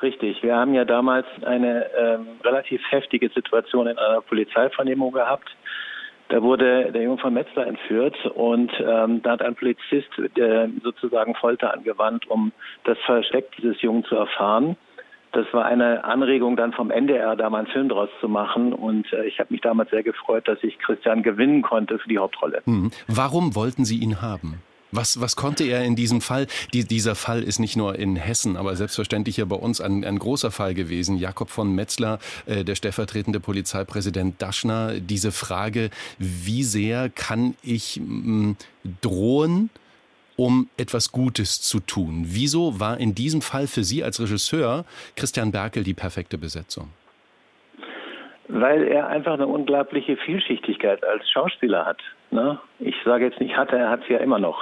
[0.00, 0.44] Richtig.
[0.44, 5.56] Wir haben ja damals eine ähm, relativ heftige Situation in einer Polizeivernehmung gehabt
[6.28, 11.34] Da wurde der Junge von Metzler entführt und ähm, da hat ein Polizist äh, sozusagen
[11.36, 12.52] Folter angewandt, um
[12.84, 14.76] das Versteck dieses Jungen zu erfahren.
[15.32, 18.72] Das war eine Anregung dann vom NDR, da mal einen Film draus zu machen.
[18.72, 22.18] Und äh, ich habe mich damals sehr gefreut, dass ich Christian gewinnen konnte für die
[22.18, 22.62] Hauptrolle.
[22.64, 22.90] Hm.
[23.06, 24.62] Warum wollten Sie ihn haben?
[24.96, 26.46] Was, was konnte er in diesem Fall?
[26.72, 30.18] Die, dieser Fall ist nicht nur in Hessen, aber selbstverständlich hier bei uns ein, ein
[30.18, 31.18] großer Fall gewesen.
[31.18, 38.56] Jakob von Metzler, äh, der stellvertretende Polizeipräsident Daschner, diese Frage, wie sehr kann ich mh,
[39.02, 39.68] drohen,
[40.36, 42.24] um etwas Gutes zu tun?
[42.28, 46.88] Wieso war in diesem Fall für Sie als Regisseur Christian Berkel die perfekte Besetzung?
[48.48, 51.98] Weil er einfach eine unglaubliche Vielschichtigkeit als Schauspieler hat.
[52.30, 52.58] Ne?
[52.80, 54.58] Ich sage jetzt nicht hatte, er hat es ja immer noch.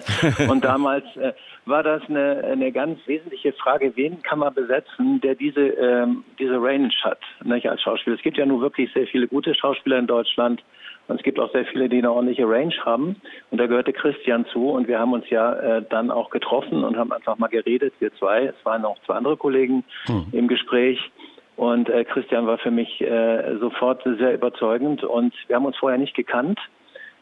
[0.50, 1.32] und damals äh,
[1.66, 6.60] war das eine, eine ganz wesentliche Frage, wen kann man besetzen, der diese, ähm, diese
[6.60, 8.16] Range hat nicht, als Schauspieler.
[8.16, 10.62] Es gibt ja nun wirklich sehr viele gute Schauspieler in Deutschland
[11.08, 13.16] und es gibt auch sehr viele, die eine ordentliche Range haben.
[13.50, 16.96] Und da gehörte Christian zu und wir haben uns ja äh, dann auch getroffen und
[16.96, 18.44] haben einfach mal geredet, wir zwei.
[18.44, 20.26] Es waren noch zwei andere Kollegen hm.
[20.32, 21.10] im Gespräch.
[21.56, 25.98] Und äh, Christian war für mich äh, sofort sehr überzeugend und wir haben uns vorher
[25.98, 26.58] nicht gekannt.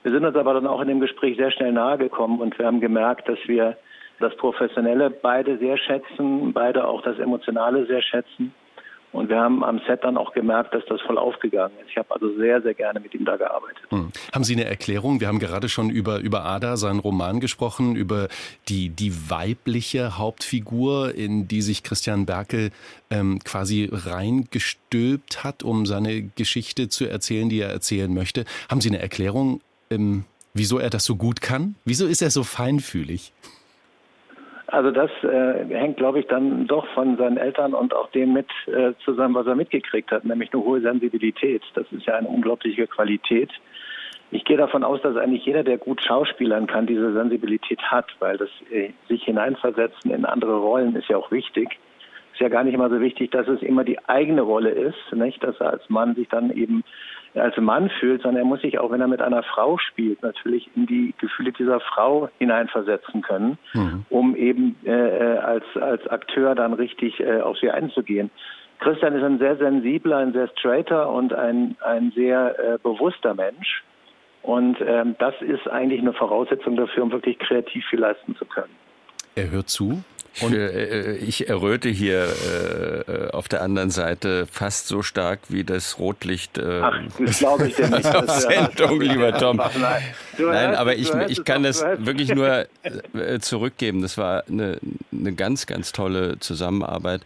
[0.03, 2.67] Wir sind uns aber dann auch in dem Gespräch sehr schnell nahe gekommen und wir
[2.67, 3.77] haben gemerkt, dass wir
[4.19, 8.55] das Professionelle beide sehr schätzen, beide auch das Emotionale sehr schätzen.
[9.13, 11.91] Und wir haben am Set dann auch gemerkt, dass das voll aufgegangen ist.
[11.91, 13.83] Ich habe also sehr, sehr gerne mit ihm da gearbeitet.
[13.89, 14.13] Hm.
[14.33, 15.21] Haben Sie eine Erklärung?
[15.21, 18.29] Wir haben gerade schon über, über Ada, seinen Roman gesprochen, über
[18.69, 22.71] die, die weibliche Hauptfigur, in die sich Christian Berkel
[23.11, 28.45] ähm, quasi reingestülpt hat, um seine Geschichte zu erzählen, die er erzählen möchte.
[28.69, 31.75] Haben Sie eine Erklärung, ähm, wieso er das so gut kann?
[31.85, 33.33] Wieso ist er so feinfühlig?
[34.71, 38.47] Also das äh, hängt, glaube ich, dann doch von seinen Eltern und auch dem mit
[38.67, 41.63] äh, zusammen, was er mitgekriegt hat, nämlich eine hohe Sensibilität.
[41.75, 43.51] Das ist ja eine unglaubliche Qualität.
[44.31, 48.39] Ich gehe davon aus, dass eigentlich jeder, der gut schauspielern kann, diese Sensibilität hat, weil
[48.39, 51.79] das äh, sich hineinversetzen in andere Rollen ist ja auch wichtig.
[52.33, 55.43] Ist ja gar nicht immer so wichtig, dass es immer die eigene Rolle ist, nicht,
[55.43, 56.85] dass er als Mann sich dann eben
[57.35, 60.69] als Mann fühlt, sondern er muss sich auch, wenn er mit einer Frau spielt, natürlich
[60.75, 64.05] in die Gefühle dieser Frau hineinversetzen können, mhm.
[64.11, 68.31] um eben äh, äh, als, als Akteur dann richtig äh, auf sie einzugehen.
[68.81, 73.85] Christian ist ein sehr sensibler, ein sehr straighter und ein, ein sehr äh, bewusster Mensch.
[74.43, 78.75] Und ähm, das ist eigentlich eine Voraussetzung dafür, um wirklich kreativ viel leisten zu können.
[79.35, 80.03] Er hört zu,
[80.41, 82.29] und äh, ich erröte hier
[83.09, 86.57] äh, auf der anderen Seite fast so stark wie das Rotlicht.
[86.57, 88.05] Äh, Ach, das glaube ich dir nicht.
[88.29, 89.57] Sendung, lieber Tom.
[89.57, 90.03] Nein,
[90.39, 92.67] Nein aber ich, ich kann das wirklich nur
[93.15, 94.03] äh, zurückgeben.
[94.03, 94.79] Das war eine,
[95.13, 97.23] eine ganz, ganz tolle Zusammenarbeit.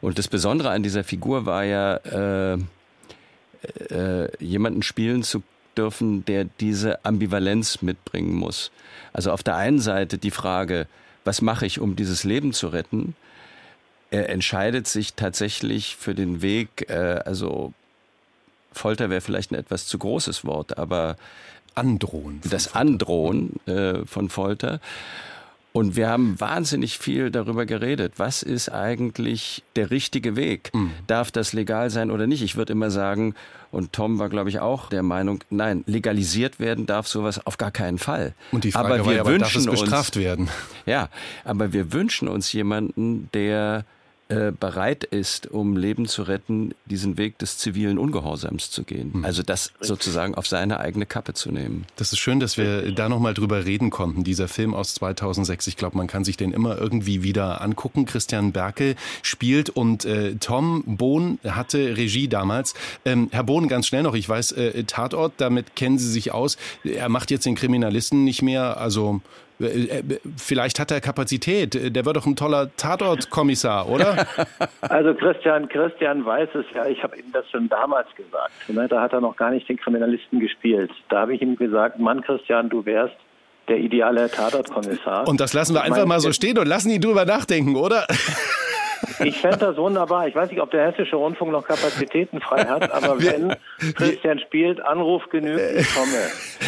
[0.00, 2.58] Und das Besondere an dieser Figur war ja, äh,
[3.90, 5.42] äh, jemanden spielen zu
[5.76, 8.70] dürfen, der diese Ambivalenz mitbringen muss.
[9.12, 10.86] Also auf der einen Seite die Frage,
[11.24, 13.16] was mache ich, um dieses Leben zu retten?
[14.10, 17.72] Er entscheidet sich tatsächlich für den Weg, äh, also
[18.72, 21.16] Folter wäre vielleicht ein etwas zu großes Wort, aber
[21.74, 22.40] Androhen.
[22.48, 24.80] Das Androhen äh, von Folter.
[25.76, 28.12] Und wir haben wahnsinnig viel darüber geredet.
[28.16, 30.70] Was ist eigentlich der richtige Weg?
[30.72, 30.92] Mhm.
[31.08, 32.42] Darf das legal sein oder nicht?
[32.42, 33.34] Ich würde immer sagen,
[33.72, 37.72] und Tom war, glaube ich, auch der Meinung, nein, legalisiert werden darf sowas auf gar
[37.72, 38.34] keinen Fall.
[38.52, 40.48] Und die Frage aber wir ja, wünschen darf es bestraft uns, werden?
[40.86, 41.08] Ja,
[41.44, 43.84] aber wir wünschen uns jemanden, der
[44.28, 49.12] äh, bereit ist, um Leben zu retten, diesen Weg des zivilen Ungehorsams zu gehen.
[49.12, 49.24] Hm.
[49.24, 51.84] Also das sozusagen auf seine eigene Kappe zu nehmen.
[51.96, 54.24] Das ist schön, dass wir da nochmal drüber reden konnten.
[54.24, 58.06] Dieser Film aus 2006, ich glaube, man kann sich den immer irgendwie wieder angucken.
[58.06, 62.72] Christian Berkel spielt und äh, Tom Bohn hatte Regie damals.
[63.04, 66.56] Ähm, Herr Bohn, ganz schnell noch, ich weiß, äh, Tatort, damit kennen Sie sich aus.
[66.82, 69.20] Er macht jetzt den Kriminalisten nicht mehr, also
[70.36, 71.94] vielleicht hat er Kapazität.
[71.94, 74.26] Der wird doch ein toller Tatortkommissar, oder?
[74.80, 76.86] Also Christian, Christian weiß es ja.
[76.86, 78.52] Ich habe ihm das schon damals gesagt.
[78.68, 80.90] Ne, da hat er noch gar nicht den Kriminalisten gespielt.
[81.08, 83.16] Da habe ich ihm gesagt, Mann, Christian, du wärst
[83.68, 85.26] der ideale Tatortkommissar.
[85.26, 88.06] Und das lassen wir einfach mal so stehen und lassen ihn drüber nachdenken, oder?
[89.22, 90.26] Ich fände das wunderbar.
[90.28, 93.54] Ich weiß nicht, ob der Hessische Rundfunk noch Kapazitäten frei hat, aber wenn
[93.94, 96.10] Christian spielt, Anruf genügt, ich komme.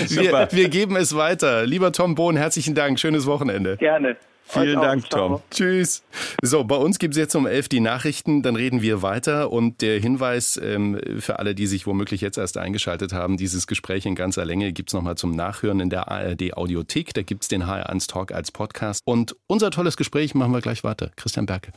[0.09, 1.67] Wir, wir, geben es weiter.
[1.67, 2.99] Lieber Tom Bohn, herzlichen Dank.
[3.01, 3.77] Schönes Wochenende.
[3.77, 4.17] Gerne.
[4.49, 5.41] Vielen Dank, Tom.
[5.51, 6.05] Tschüss.
[6.41, 9.51] So, bei uns gibt es jetzt um elf die Nachrichten, dann reden wir weiter.
[9.51, 14.07] Und der Hinweis ähm, für alle, die sich womöglich jetzt erst eingeschaltet haben, dieses Gespräch
[14.07, 17.13] in ganzer Länge gibt es nochmal zum Nachhören in der ARD Audiothek.
[17.15, 19.03] Da gibt es den HR1 Talk als Podcast.
[19.05, 21.11] Und unser tolles Gespräch machen wir gleich weiter.
[21.17, 21.73] Christian Berke.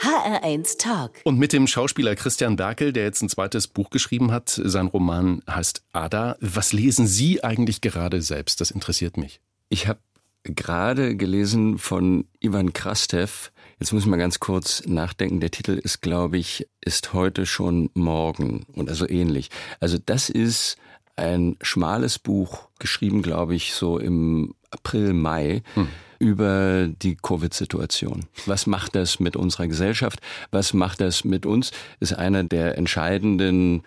[0.00, 1.20] HR1 Talk.
[1.24, 4.48] Und mit dem Schauspieler Christian Berkel, der jetzt ein zweites Buch geschrieben hat.
[4.48, 6.36] Sein Roman heißt Ada.
[6.40, 8.60] Was lesen Sie eigentlich gerade selbst?
[8.60, 9.40] Das interessiert mich.
[9.68, 10.00] Ich habe
[10.44, 13.50] gerade gelesen von Ivan Krastev.
[13.80, 15.40] Jetzt muss ich mal ganz kurz nachdenken.
[15.40, 19.50] Der Titel ist, glaube ich, ist heute schon morgen und also ähnlich.
[19.80, 20.76] Also das ist
[21.16, 25.62] ein schmales Buch, geschrieben, glaube ich, so im April, Mai.
[25.74, 25.88] Hm
[26.20, 28.24] über die Covid-Situation.
[28.46, 30.20] Was macht das mit unserer Gesellschaft?
[30.50, 31.70] Was macht das mit uns?
[32.00, 33.84] Ist einer der entscheidenden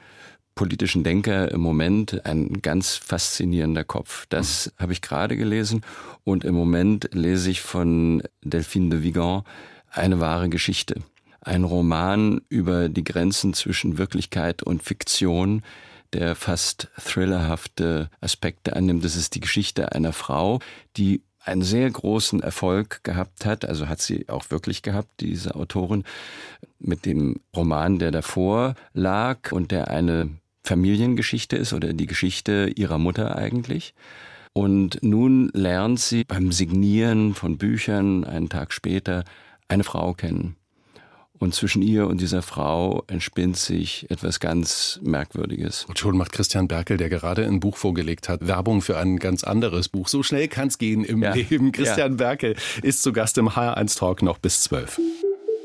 [0.55, 4.25] politischen Denker im Moment ein ganz faszinierender Kopf.
[4.29, 4.83] Das mhm.
[4.83, 5.81] habe ich gerade gelesen
[6.23, 9.43] und im Moment lese ich von Delphine de Vigan
[9.89, 11.01] eine wahre Geschichte.
[11.41, 15.63] Ein Roman über die Grenzen zwischen Wirklichkeit und Fiktion,
[16.13, 19.03] der fast thrillerhafte Aspekte annimmt.
[19.03, 20.59] Das ist die Geschichte einer Frau,
[20.97, 26.03] die einen sehr großen Erfolg gehabt hat, also hat sie auch wirklich gehabt, diese Autorin,
[26.79, 30.29] mit dem Roman, der davor lag und der eine
[30.63, 33.93] Familiengeschichte ist oder die Geschichte ihrer Mutter eigentlich.
[34.53, 39.23] Und nun lernt sie beim Signieren von Büchern einen Tag später
[39.67, 40.57] eine Frau kennen.
[41.41, 45.85] Und zwischen ihr und dieser Frau entspinnt sich etwas ganz Merkwürdiges.
[45.85, 49.43] Und schon macht Christian Berkel, der gerade ein Buch vorgelegt hat, Werbung für ein ganz
[49.43, 50.07] anderes Buch.
[50.07, 51.33] So schnell kann es gehen im ja.
[51.33, 51.71] Leben.
[51.71, 52.17] Christian ja.
[52.17, 55.01] Berkel ist zu Gast im HR1 Talk noch bis 12.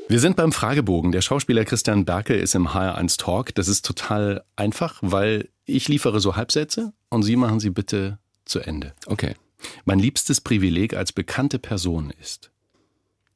[0.07, 1.11] Wir sind beim Fragebogen.
[1.11, 3.53] Der Schauspieler Christian Berkel ist im HR1 Talk.
[3.53, 8.61] Das ist total einfach, weil ich liefere so Halbsätze und Sie machen sie bitte zu
[8.61, 8.93] Ende.
[9.05, 9.35] Okay.
[9.85, 12.49] Mein liebstes Privileg als bekannte Person ist.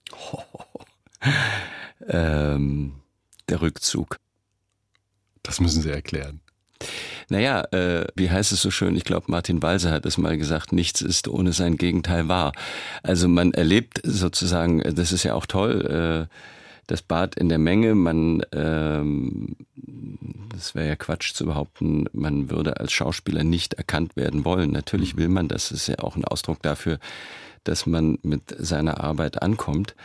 [2.07, 2.93] ähm,
[3.49, 4.17] der Rückzug.
[5.43, 6.41] Das müssen Sie erklären.
[7.29, 8.95] Naja, äh, wie heißt es so schön?
[8.95, 12.51] Ich glaube, Martin Walser hat es mal gesagt, nichts ist ohne sein Gegenteil wahr.
[13.03, 16.35] Also man erlebt sozusagen, das ist ja auch toll, äh,
[16.87, 19.55] das Bad in der Menge, man, ähm,
[20.53, 24.71] das wäre ja Quatsch zu behaupten, man würde als Schauspieler nicht erkannt werden wollen.
[24.71, 26.99] Natürlich will man das, ist ja auch ein Ausdruck dafür,
[27.63, 29.95] dass man mit seiner Arbeit ankommt.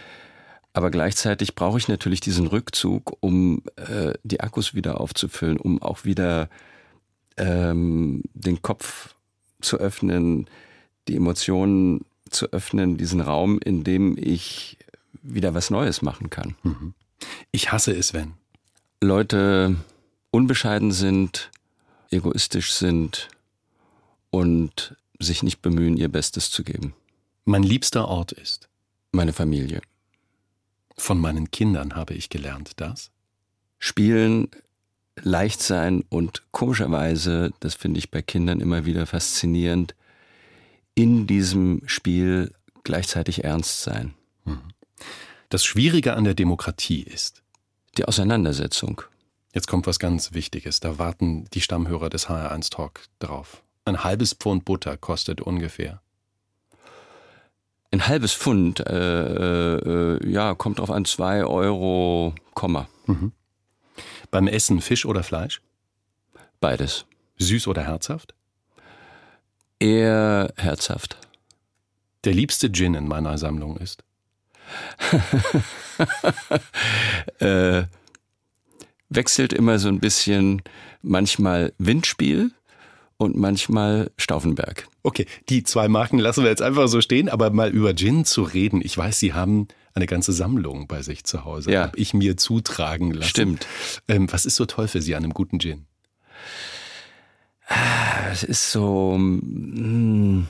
[0.76, 6.04] Aber gleichzeitig brauche ich natürlich diesen Rückzug, um äh, die Akkus wieder aufzufüllen, um auch
[6.04, 6.50] wieder
[7.38, 9.14] ähm, den Kopf
[9.62, 10.50] zu öffnen,
[11.08, 14.76] die Emotionen zu öffnen, diesen Raum, in dem ich
[15.22, 16.56] wieder was Neues machen kann.
[16.62, 16.92] Mhm.
[17.52, 18.34] Ich hasse es, wenn
[19.00, 19.76] Leute
[20.30, 21.50] unbescheiden sind,
[22.10, 23.30] egoistisch sind
[24.28, 26.92] und sich nicht bemühen, ihr Bestes zu geben.
[27.46, 28.68] Mein liebster Ort ist
[29.10, 29.80] meine Familie.
[30.98, 33.10] Von meinen Kindern habe ich gelernt, dass
[33.78, 34.48] Spielen,
[35.22, 39.94] leicht sein und komischerweise, das finde ich bei Kindern immer wieder faszinierend,
[40.94, 42.52] in diesem Spiel
[42.84, 44.14] gleichzeitig ernst sein.
[44.44, 44.60] Mhm.
[45.48, 47.42] Das Schwierige an der Demokratie ist
[47.98, 49.02] die Auseinandersetzung.
[49.54, 50.80] Jetzt kommt was ganz Wichtiges.
[50.80, 53.62] Da warten die Stammhörer des HR1 Talk drauf.
[53.84, 56.02] Ein halbes Pfund Butter kostet ungefähr
[57.90, 62.88] ein halbes Pfund, äh, äh, ja, kommt drauf an, zwei Euro, Komma.
[63.06, 63.32] Mhm.
[64.30, 65.62] Beim Essen Fisch oder Fleisch?
[66.60, 67.06] Beides.
[67.38, 68.34] Süß oder herzhaft?
[69.78, 71.16] Eher herzhaft.
[72.24, 74.02] Der liebste Gin in meiner Sammlung ist?
[77.38, 77.84] äh,
[79.08, 80.62] wechselt immer so ein bisschen,
[81.02, 82.50] manchmal Windspiel
[83.18, 84.88] und manchmal Stauffenberg.
[85.02, 88.42] Okay, die zwei Marken lassen wir jetzt einfach so stehen, aber mal über Gin zu
[88.42, 88.80] reden.
[88.84, 91.72] Ich weiß, Sie haben eine ganze Sammlung bei sich zu Hause.
[91.72, 91.84] Ja.
[91.84, 93.28] Hab ich mir zutragen lassen.
[93.28, 93.66] Stimmt.
[94.08, 95.86] Ähm, was ist so toll für Sie an einem guten Gin?
[97.68, 99.14] Ah, es ist so.
[99.14, 100.46] Hm,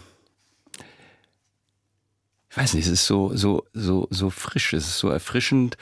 [2.50, 5.76] ich weiß nicht, es ist so, so, so, so frisch, es ist so erfrischend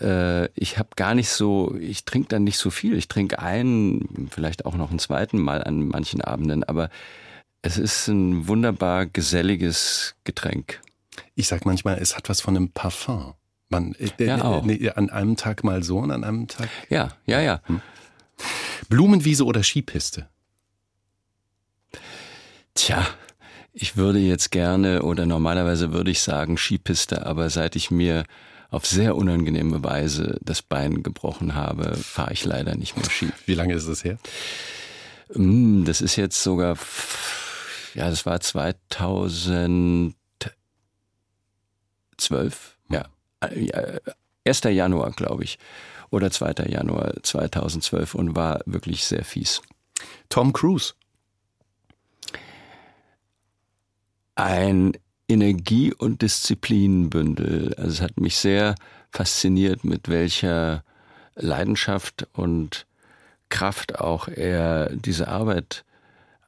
[0.00, 2.96] äh, ich habe gar nicht so, ich trinke dann nicht so viel.
[2.96, 6.90] Ich trinke einen, vielleicht auch noch einen zweiten Mal an manchen Abenden, aber
[7.62, 10.80] es ist ein wunderbar geselliges Getränk.
[11.34, 13.34] Ich sag manchmal, es hat was von einem Parfum.
[13.68, 14.66] Man, äh, ja, auch.
[14.66, 16.68] Äh, an einem Tag mal so und an einem Tag.
[16.90, 17.60] Ja, ja, ja.
[17.64, 17.80] Hm.
[18.88, 20.28] Blumenwiese oder Skipiste?
[22.74, 23.06] Tja,
[23.72, 28.24] ich würde jetzt gerne oder normalerweise würde ich sagen Skipiste, aber seit ich mir
[28.74, 33.30] auf sehr unangenehme Weise das Bein gebrochen habe, fahre ich leider nicht mehr Ski.
[33.46, 34.18] Wie lange ist es her?
[35.32, 36.76] Mm, das ist jetzt sogar,
[37.94, 40.14] ja, das war 2012.
[42.90, 43.06] Ja,
[44.44, 44.60] 1.
[44.64, 45.58] Januar, glaube ich.
[46.10, 46.66] Oder 2.
[46.66, 49.62] Januar 2012 und war wirklich sehr fies.
[50.28, 50.94] Tom Cruise.
[54.34, 54.94] Ein
[55.28, 57.74] Energie- und Disziplinbündel.
[57.76, 58.74] Also es hat mich sehr
[59.10, 60.84] fasziniert, mit welcher
[61.36, 62.86] Leidenschaft und
[63.48, 65.84] Kraft auch er diese Arbeit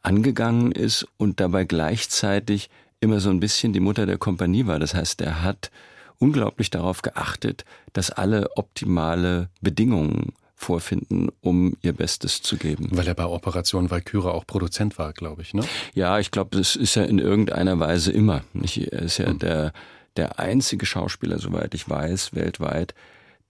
[0.02, 4.78] angegangen ist und dabei gleichzeitig immer so ein bisschen die Mutter der Kompanie war.
[4.78, 5.70] Das heißt, er hat
[6.18, 12.88] unglaublich darauf geachtet, dass alle optimale Bedingungen vorfinden, um ihr Bestes zu geben.
[12.90, 15.62] Weil er bei Operation Valkyrie auch Produzent war, glaube ich, ne?
[15.94, 18.42] Ja, ich glaube, das ist ja in irgendeiner Weise immer.
[18.54, 19.38] Er ist ja hm.
[19.38, 19.72] der,
[20.16, 22.94] der einzige Schauspieler, soweit ich weiß, weltweit,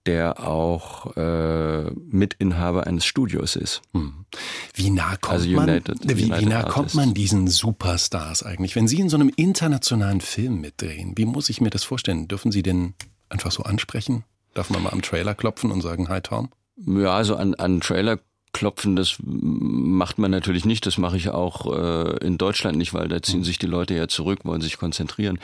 [0.05, 3.81] der auch äh, Mitinhaber eines Studios ist.
[3.93, 4.25] Hm.
[4.73, 8.75] Wie nah kommt also United, man, wie, United wie nah kommt man diesen Superstars eigentlich?
[8.75, 12.27] Wenn Sie in so einem internationalen Film mitdrehen, wie muss ich mir das vorstellen?
[12.27, 12.95] Dürfen Sie den
[13.29, 14.25] einfach so ansprechen?
[14.53, 16.49] Darf man mal am Trailer klopfen und sagen, hi Tom?
[16.85, 18.19] Ja, also an, an Trailer
[18.53, 20.85] klopfen, das macht man natürlich nicht.
[20.85, 23.43] Das mache ich auch äh, in Deutschland nicht, weil da ziehen hm.
[23.43, 25.39] sich die Leute ja zurück, wollen sich konzentrieren.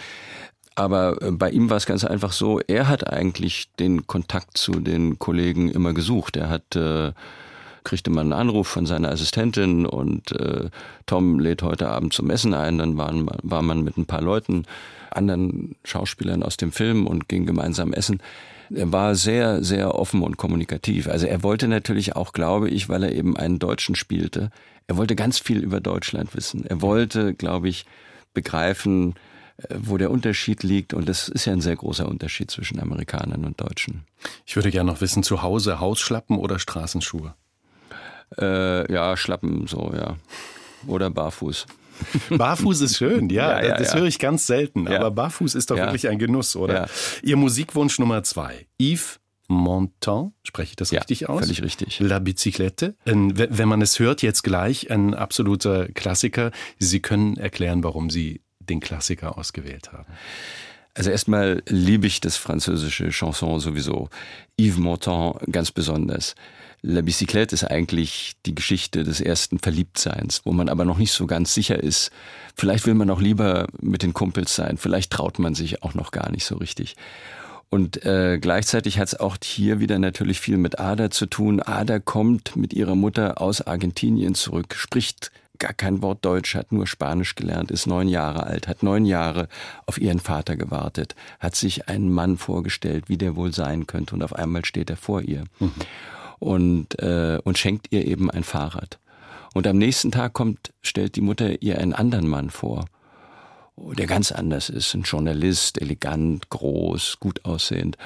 [0.76, 4.80] Aber äh, bei ihm war es ganz einfach so, er hat eigentlich den Kontakt zu
[4.80, 6.38] den Kollegen immer gesucht.
[6.38, 7.14] Er hat äh,
[7.84, 10.70] kriegte man einen Anruf von seiner Assistentin und äh,
[11.06, 12.78] Tom lädt heute Abend zum Essen ein.
[12.78, 14.66] Dann waren, war man mit ein paar Leuten,
[15.12, 18.22] anderen Schauspielern aus dem Film und ging gemeinsam essen.
[18.70, 21.08] Er war sehr, sehr offen und kommunikativ.
[21.08, 24.52] Also er wollte natürlich auch, glaube ich, weil er eben einen Deutschen spielte,
[24.88, 26.66] er wollte ganz viel über Deutschland wissen.
[26.66, 27.86] Er wollte, glaube ich,
[28.34, 29.16] begreifen,
[29.58, 30.94] äh, wo der Unterschied liegt.
[30.94, 34.06] Und das ist ja ein sehr großer Unterschied zwischen Amerikanern und Deutschen.
[34.46, 37.34] Ich würde gerne noch wissen, zu Hause Hausschlappen oder Straßenschuhe?
[38.38, 40.18] Äh, ja, Schlappen so, ja.
[40.88, 41.66] Oder barfuß.
[42.30, 44.00] Barfuß ist schön, ja, ja, ja das ja.
[44.00, 44.88] höre ich ganz selten.
[44.88, 46.90] Aber barfuß ist doch wirklich ein Genuss, oder?
[47.22, 48.68] Ihr Musikwunsch Nummer zwei.
[48.80, 51.42] Yves Montand, spreche ich das richtig aus?
[51.42, 52.00] Völlig richtig.
[52.00, 52.96] La Bicyclette.
[53.06, 56.52] Wenn man es hört, jetzt gleich ein absoluter Klassiker.
[56.80, 60.06] Sie können erklären, warum Sie den Klassiker ausgewählt haben?
[60.96, 64.10] Also erstmal liebe ich das französische Chanson sowieso.
[64.60, 66.36] Yves Montand ganz besonders.
[66.86, 71.26] La Bicyclette ist eigentlich die Geschichte des ersten Verliebtseins, wo man aber noch nicht so
[71.28, 72.12] ganz sicher ist.
[72.56, 76.12] Vielleicht will man auch lieber mit den Kumpels sein, vielleicht traut man sich auch noch
[76.12, 76.98] gar nicht so richtig.
[77.70, 81.62] Und äh, gleichzeitig hat es auch hier wieder natürlich viel mit Ada zu tun.
[81.62, 86.86] Ada kommt mit ihrer Mutter aus Argentinien zurück, spricht gar kein Wort Deutsch, hat nur
[86.86, 89.48] Spanisch gelernt, ist neun Jahre alt, hat neun Jahre
[89.86, 94.22] auf ihren Vater gewartet, hat sich einen Mann vorgestellt, wie der wohl sein könnte, und
[94.22, 95.72] auf einmal steht er vor ihr mhm.
[96.44, 99.00] Und, äh, und schenkt ihr eben ein Fahrrad.
[99.54, 102.86] Und am nächsten Tag kommt, stellt die Mutter ihr einen anderen Mann vor,
[103.78, 107.98] der ganz anders ist, ein Journalist, elegant, groß, gut aussehend.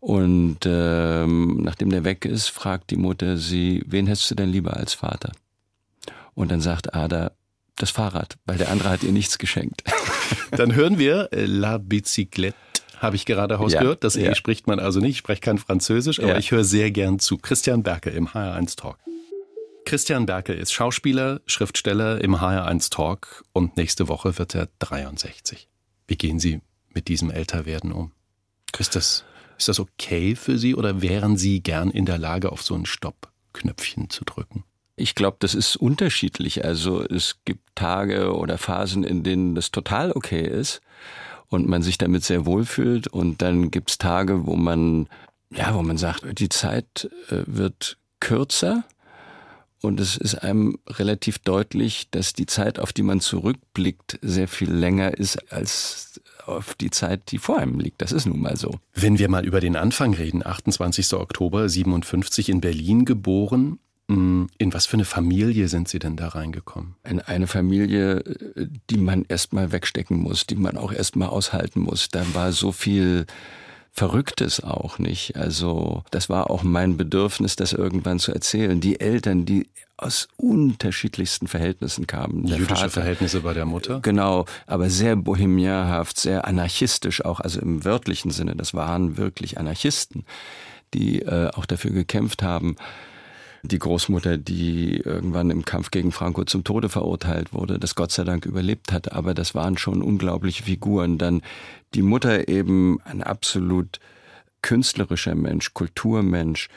[0.00, 4.76] Und ähm, nachdem der weg ist, fragt die Mutter sie, wen hättest du denn lieber
[4.76, 5.30] als Vater?
[6.34, 7.32] Und dann sagt Ada,
[7.76, 9.84] das Fahrrad, weil der andere hat ihr nichts geschenkt.
[10.50, 12.56] Dann hören wir äh, La Bicyclette,
[13.02, 14.04] habe ich gerade rausgehört.
[14.04, 15.10] Ja, das E spricht man also nicht.
[15.10, 17.36] Ich spreche kein Französisch, aber ich höre sehr gern zu.
[17.36, 18.98] Christian Berke im HR1 Talk.
[19.84, 25.68] Christian Berke ist Schauspieler, Schriftsteller im HR1 Talk und nächste Woche wird er 63.
[26.06, 26.60] Wie gehen Sie
[26.94, 28.12] mit diesem Älterwerden um?
[28.78, 29.24] Ist das,
[29.58, 32.86] ist das okay für Sie oder wären Sie gern in der Lage, auf so ein
[32.86, 34.64] Stopp-Knöpfchen zu drücken?
[34.94, 36.64] Ich glaube, das ist unterschiedlich.
[36.64, 40.80] Also es gibt Tage oder Phasen, in denen das total okay ist
[41.52, 43.08] und man sich damit sehr wohlfühlt.
[43.08, 45.08] Und dann gibt's Tage, wo man,
[45.50, 48.84] ja, wo man sagt, die Zeit äh, wird kürzer.
[49.82, 54.70] Und es ist einem relativ deutlich, dass die Zeit, auf die man zurückblickt, sehr viel
[54.72, 58.00] länger ist als auf die Zeit, die vor einem liegt.
[58.00, 58.78] Das ist nun mal so.
[58.94, 61.12] Wenn wir mal über den Anfang reden, 28.
[61.14, 63.78] Oktober 57 in Berlin geboren,
[64.12, 66.96] in was für eine Familie sind Sie denn da reingekommen?
[67.08, 68.22] In eine Familie,
[68.90, 72.08] die man erstmal wegstecken muss, die man auch erstmal aushalten muss.
[72.08, 73.26] Da war so viel
[73.92, 75.36] Verrücktes auch nicht.
[75.36, 78.80] Also das war auch mein Bedürfnis, das irgendwann zu erzählen.
[78.80, 82.46] Die Eltern, die aus unterschiedlichsten Verhältnissen kamen.
[82.46, 84.00] Der Jüdische Vater, Verhältnisse bei der Mutter?
[84.00, 88.56] Genau, aber sehr bohemianhaft, sehr anarchistisch auch, also im wörtlichen Sinne.
[88.56, 90.24] Das waren wirklich Anarchisten,
[90.94, 92.76] die äh, auch dafür gekämpft haben,
[93.62, 98.24] die Großmutter, die irgendwann im Kampf gegen Franco zum Tode verurteilt wurde, das Gott sei
[98.24, 101.16] Dank überlebt hat, aber das waren schon unglaubliche Figuren.
[101.16, 101.42] Dann
[101.94, 104.00] die Mutter eben ein absolut
[104.62, 106.68] künstlerischer Mensch, Kulturmensch,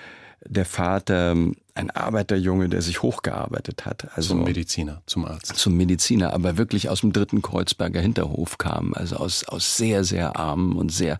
[0.48, 1.36] der Vater
[1.76, 4.08] ein Arbeiterjunge, der sich hochgearbeitet hat.
[4.16, 5.56] Also zum Mediziner, zum Arzt.
[5.58, 10.38] Zum Mediziner, aber wirklich aus dem dritten Kreuzberger Hinterhof kam, also aus, aus sehr, sehr
[10.38, 11.20] armen und sehr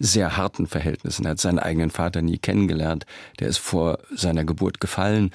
[0.00, 1.24] sehr harten Verhältnissen.
[1.24, 3.06] Er hat seinen eigenen Vater nie kennengelernt.
[3.38, 5.30] Der ist vor seiner Geburt gefallen.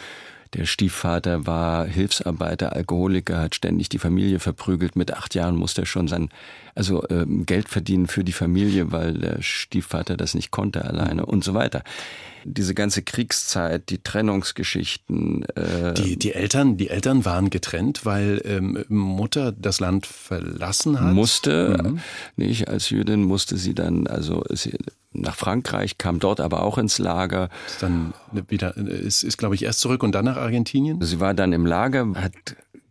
[0.55, 4.95] Der Stiefvater war Hilfsarbeiter, Alkoholiker, hat ständig die Familie verprügelt.
[4.95, 6.29] Mit acht Jahren musste er schon sein,
[6.73, 11.43] also ähm, Geld verdienen für die Familie, weil der Stiefvater das nicht konnte alleine und
[11.43, 11.83] so weiter.
[12.43, 15.43] Diese ganze Kriegszeit, die Trennungsgeschichten.
[15.55, 21.13] Äh die, die Eltern, die Eltern waren getrennt, weil ähm, Mutter das Land verlassen hat.
[21.13, 21.99] Musste, mhm.
[22.35, 24.77] nicht als Jüdin musste sie dann, also sie,
[25.11, 27.49] nach Frankreich, kam dort aber auch ins Lager.
[27.67, 28.13] Ist dann
[28.47, 31.01] wieder, ist, ist glaube ich erst zurück und dann nach Argentinien.
[31.01, 32.33] Sie war dann im Lager, hat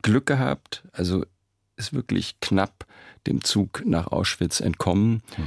[0.03, 1.25] Glück gehabt, also
[1.77, 2.87] ist wirklich knapp
[3.27, 5.23] dem Zug nach Auschwitz entkommen.
[5.37, 5.45] Hm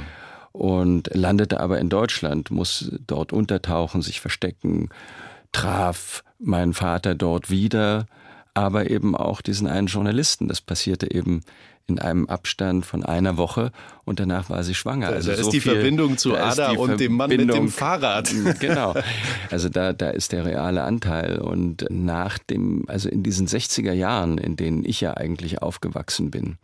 [0.52, 4.90] und landete aber in Deutschland, muss dort untertauchen, sich verstecken,
[5.52, 8.06] traf meinen Vater dort wieder,
[8.54, 10.48] aber eben auch diesen einen Journalisten.
[10.48, 11.42] Das passierte eben
[11.86, 13.72] in einem Abstand von einer Woche
[14.04, 15.08] und danach war sie schwanger.
[15.08, 17.54] Da, also da ist so die viel, Verbindung zu Ada und Verbindung, dem Mann mit
[17.54, 18.32] dem Fahrrad.
[18.60, 18.94] Genau.
[19.50, 21.38] Also da, da ist der reale Anteil.
[21.38, 26.56] Und nach dem, also in diesen 60er Jahren, in denen ich ja eigentlich aufgewachsen bin,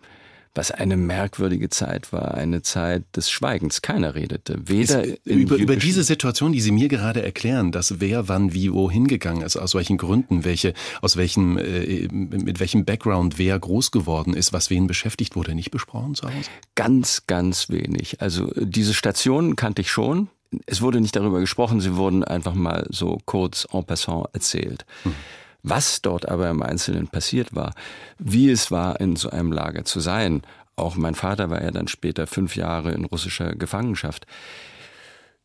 [0.54, 3.82] was eine merkwürdige Zeit war, eine Zeit des Schweigens.
[3.82, 4.58] Keiner redete.
[4.66, 9.06] Weder über, über diese Situation, die Sie mir gerade erklären, dass wer wann wie wohin
[9.06, 14.34] gegangen ist, aus welchen Gründen, welche, aus welchem, äh, mit welchem Background wer groß geworden
[14.34, 16.50] ist, was wen beschäftigt wurde, nicht besprochen zu Hause?
[16.74, 18.20] Ganz, ganz wenig.
[18.20, 20.28] Also diese Stationen kannte ich schon.
[20.66, 24.86] Es wurde nicht darüber gesprochen, sie wurden einfach mal so kurz en passant erzählt.
[25.02, 25.14] Hm.
[25.68, 27.74] Was dort aber im Einzelnen passiert war,
[28.18, 30.42] wie es war, in so einem Lager zu sein,
[30.76, 34.26] auch mein Vater war ja dann später fünf Jahre in russischer Gefangenschaft.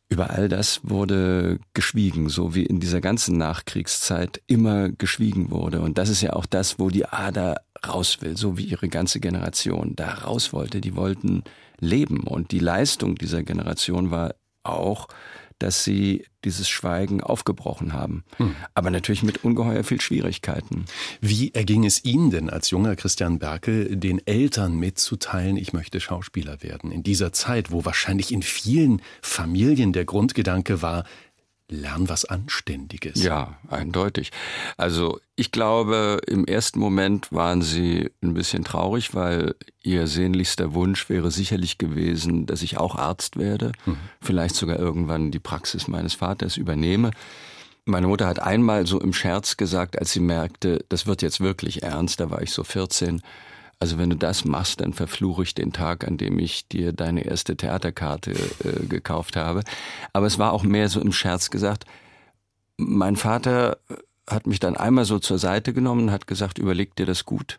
[0.08, 5.80] Über all das wurde geschwiegen, so wie in dieser ganzen Nachkriegszeit immer geschwiegen wurde.
[5.80, 7.56] Und das ist ja auch das, wo die Ader
[7.86, 10.80] raus will, so wie ihre ganze Generation da raus wollte.
[10.80, 11.42] Die wollten
[11.80, 12.20] leben.
[12.20, 15.08] Und die Leistung dieser Generation war auch,
[15.64, 18.22] dass sie dieses Schweigen aufgebrochen haben.
[18.36, 18.54] Hm.
[18.74, 20.84] Aber natürlich mit ungeheuer viel Schwierigkeiten.
[21.22, 26.62] Wie erging es Ihnen denn als junger Christian Berkel, den Eltern mitzuteilen, ich möchte Schauspieler
[26.62, 26.92] werden?
[26.92, 31.04] In dieser Zeit, wo wahrscheinlich in vielen Familien der Grundgedanke war,
[31.74, 33.22] lern was Anständiges.
[33.22, 34.30] Ja, eindeutig.
[34.76, 41.08] Also ich glaube, im ersten Moment waren sie ein bisschen traurig, weil ihr sehnlichster Wunsch
[41.08, 43.98] wäre sicherlich gewesen, dass ich auch Arzt werde, mhm.
[44.20, 47.10] vielleicht sogar irgendwann die Praxis meines Vaters übernehme.
[47.84, 51.82] Meine Mutter hat einmal so im Scherz gesagt, als sie merkte, das wird jetzt wirklich
[51.82, 53.20] ernst, da war ich so 14,
[53.80, 57.24] also wenn du das machst, dann verfluche ich den Tag, an dem ich dir deine
[57.24, 59.62] erste Theaterkarte äh, gekauft habe.
[60.12, 61.84] Aber es war auch mehr so im Scherz gesagt.
[62.76, 63.78] Mein Vater
[64.28, 67.58] hat mich dann einmal so zur Seite genommen und hat gesagt, überleg dir das gut.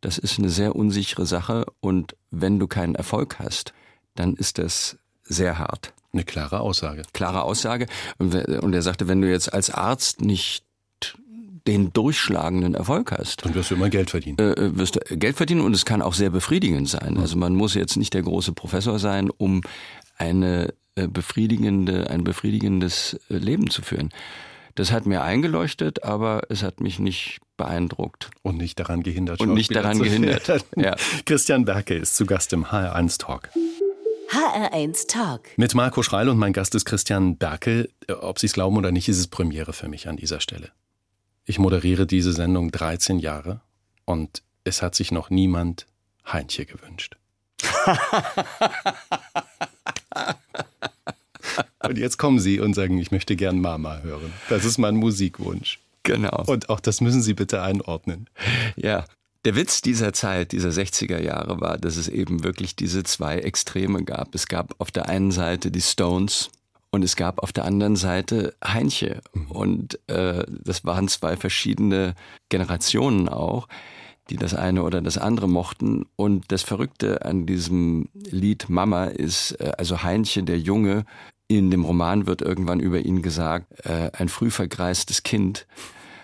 [0.00, 3.72] Das ist eine sehr unsichere Sache und wenn du keinen Erfolg hast,
[4.14, 5.94] dann ist das sehr hart.
[6.12, 7.02] Eine klare Aussage.
[7.12, 7.86] Klare Aussage.
[8.18, 8.34] Und
[8.74, 10.64] er sagte, wenn du jetzt als Arzt nicht
[11.66, 13.44] den durchschlagenden Erfolg hast.
[13.44, 14.38] Dann wirst du immer Geld verdienen.
[14.38, 17.18] Äh, äh, wirst du Geld verdienen und es kann auch sehr befriedigend sein.
[17.18, 19.62] Also man muss jetzt nicht der große Professor sein, um
[20.16, 24.10] eine äh, befriedigende, ein befriedigendes äh, Leben zu führen.
[24.74, 28.30] Das hat mir eingeleuchtet, aber es hat mich nicht beeindruckt.
[28.42, 29.40] Und nicht daran gehindert.
[29.40, 30.64] Und nicht daran gehindert.
[30.76, 30.96] Ja.
[31.26, 33.50] Christian Berke ist zu Gast im HR1 Talk.
[34.30, 35.42] HR1 Talk.
[35.56, 37.90] Mit Marco Schreil und mein Gast ist Christian Berke.
[38.20, 40.70] Ob Sie es glauben oder nicht, ist es Premiere für mich an dieser Stelle.
[41.44, 43.60] Ich moderiere diese Sendung 13 Jahre
[44.04, 45.86] und es hat sich noch niemand
[46.24, 47.16] Heintje gewünscht.
[51.82, 54.32] und jetzt kommen Sie und sagen, ich möchte gern Mama hören.
[54.48, 55.80] Das ist mein Musikwunsch.
[56.04, 56.44] Genau.
[56.46, 58.28] Und auch das müssen Sie bitte einordnen.
[58.76, 59.04] Ja.
[59.44, 64.04] Der Witz dieser Zeit, dieser 60er Jahre war, dass es eben wirklich diese zwei Extreme
[64.04, 64.36] gab.
[64.36, 66.52] Es gab auf der einen Seite die Stones,
[66.92, 69.22] und es gab auf der anderen Seite Heinche.
[69.32, 69.50] Mhm.
[69.50, 72.14] Und äh, das waren zwei verschiedene
[72.50, 73.66] Generationen auch,
[74.30, 76.04] die das eine oder das andere mochten.
[76.16, 81.04] Und das Verrückte an diesem Lied Mama ist, äh, also Heinche, der Junge,
[81.48, 85.66] in dem Roman wird irgendwann über ihn gesagt, äh, ein früh vergreistes Kind.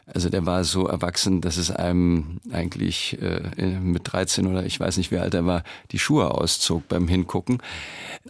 [0.06, 4.96] Also der war so erwachsen, dass es einem eigentlich äh, mit 13 oder ich weiß
[4.98, 7.58] nicht, wie alt er war, die Schuhe auszog beim Hingucken.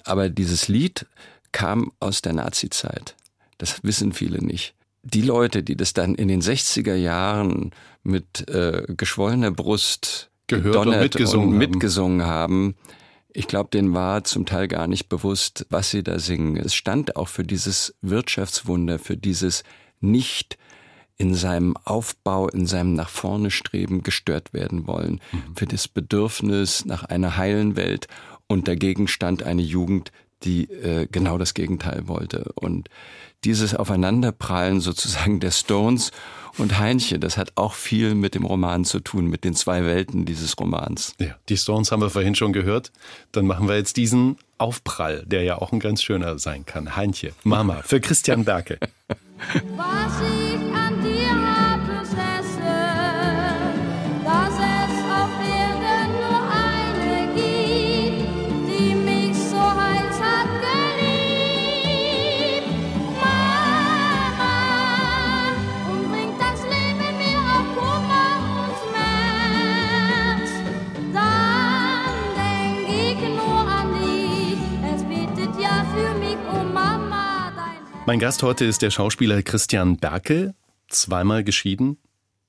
[0.05, 1.07] Aber dieses Lied
[1.53, 3.17] kam aus der Nazizeit.
[3.59, 4.75] Das wissen viele nicht.
[5.03, 7.73] Die Leute, die das dann in den 60er Jahren
[8.03, 12.75] mit äh, geschwollener Brust gehört und mitgesungen, und mitgesungen haben,
[13.33, 16.57] ich glaube, denen war zum Teil gar nicht bewusst, was sie da singen.
[16.57, 19.63] Es stand auch für dieses Wirtschaftswunder, für dieses
[20.01, 20.59] nicht
[21.19, 25.57] in seinem Aufbau, in seinem nach vorne Streben gestört werden wollen, mhm.
[25.57, 28.07] für das Bedürfnis nach einer heilen Welt
[28.47, 30.11] und dagegen stand eine Jugend,
[30.45, 32.53] die äh, genau das Gegenteil wollte.
[32.55, 32.89] Und
[33.45, 36.11] dieses Aufeinanderprallen sozusagen der Stones
[36.57, 40.25] und Heinche, das hat auch viel mit dem Roman zu tun, mit den zwei Welten
[40.25, 41.15] dieses Romans.
[41.21, 42.91] Ja, die Stones haben wir vorhin schon gehört.
[43.31, 46.97] Dann machen wir jetzt diesen Aufprall, der ja auch ein ganz schöner sein kann.
[46.97, 48.79] Heinche, Mama, für Christian Berke.
[49.77, 50.78] Was ich
[78.09, 80.55] Mein Gast heute ist der Schauspieler Christian Berkel,
[80.89, 81.99] zweimal geschieden,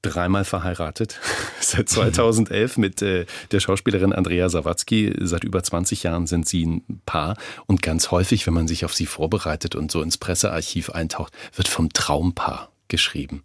[0.02, 1.20] dreimal verheiratet.
[1.60, 5.14] Seit 2011 mit äh, der Schauspielerin Andrea Sawatzki.
[5.20, 7.36] Seit über 20 Jahren sind sie ein Paar.
[7.66, 11.68] Und ganz häufig, wenn man sich auf sie vorbereitet und so ins Pressearchiv eintaucht, wird
[11.68, 13.44] vom Traumpaar geschrieben.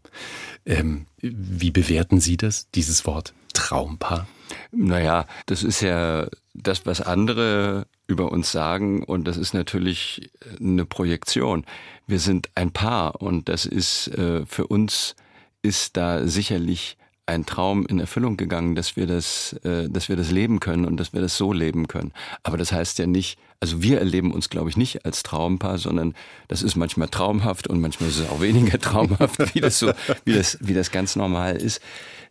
[0.67, 4.29] Ähm, wie bewerten Sie das, dieses Wort Traumpaar?
[4.71, 10.85] Naja, das ist ja das, was andere über uns sagen und das ist natürlich eine
[10.85, 11.65] Projektion.
[12.07, 15.15] Wir sind ein Paar und das ist äh, für uns
[15.63, 20.31] ist da sicherlich ein Traum in Erfüllung gegangen, dass wir das, äh, dass wir das
[20.31, 22.13] leben können und dass wir das so leben können.
[22.43, 26.15] Aber das heißt ja nicht, also wir erleben uns, glaube ich, nicht als Traumpaar, sondern
[26.49, 29.93] das ist manchmal traumhaft und manchmal ist es auch weniger traumhaft, wie das so,
[30.25, 31.81] wie das, wie das ganz normal ist.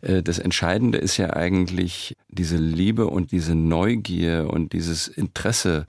[0.00, 5.86] Äh, das Entscheidende ist ja eigentlich diese Liebe und diese Neugier und dieses Interesse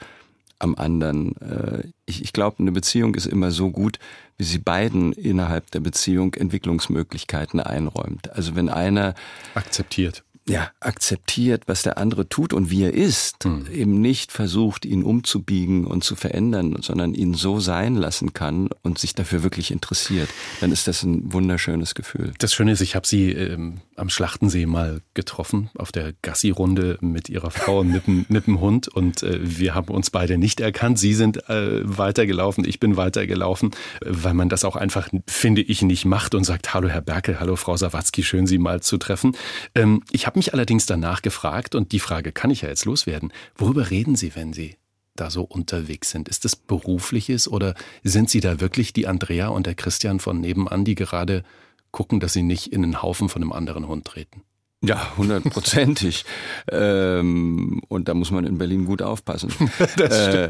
[0.65, 1.37] am anderen.
[1.37, 3.99] Äh, ich, ich glaube, eine Beziehung ist immer so gut,
[4.37, 8.29] wie sie beiden innerhalb der Beziehung Entwicklungsmöglichkeiten einräumt.
[8.33, 9.15] Also wenn einer
[9.53, 13.65] akzeptiert ja, akzeptiert, was der andere tut und wie er ist, mhm.
[13.73, 18.99] eben nicht versucht, ihn umzubiegen und zu verändern, sondern ihn so sein lassen kann und
[18.99, 20.29] sich dafür wirklich interessiert,
[20.61, 22.31] dann ist das ein wunderschönes Gefühl.
[22.37, 27.27] Das Schöne ist, ich habe sie ähm, am Schlachtensee mal getroffen, auf der Gassi-Runde mit
[27.27, 30.59] ihrer Frau und mit, dem, mit dem Hund und äh, wir haben uns beide nicht
[30.59, 30.99] erkannt.
[30.99, 33.71] Sie sind äh, weitergelaufen, ich bin weitergelaufen,
[34.05, 37.55] weil man das auch einfach, finde ich, nicht macht und sagt, hallo Herr Berkel, hallo
[37.55, 39.35] Frau Sawatzki, schön Sie mal zu treffen.
[39.73, 42.83] Ähm, ich habe habe mich allerdings danach gefragt, und die Frage kann ich ja jetzt
[42.83, 44.75] loswerden, worüber reden Sie, wenn Sie
[45.15, 46.27] da so unterwegs sind?
[46.27, 47.73] Ist das berufliches oder
[48.03, 51.43] sind Sie da wirklich die Andrea und der Christian von nebenan, die gerade
[51.91, 54.41] gucken, dass sie nicht in den Haufen von einem anderen Hund treten?
[54.81, 56.25] Ja, hundertprozentig.
[56.69, 59.53] ähm, und da muss man in Berlin gut aufpassen.
[59.97, 60.49] äh,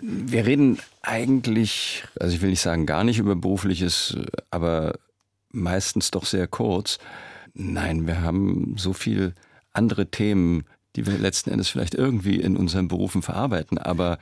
[0.00, 4.16] wir reden eigentlich, also ich will nicht sagen gar nicht über berufliches,
[4.50, 4.98] aber
[5.52, 6.98] meistens doch sehr kurz.
[7.60, 9.34] Nein, wir haben so viel
[9.72, 14.18] andere Themen, die wir letzten Endes vielleicht irgendwie in unseren Berufen verarbeiten, aber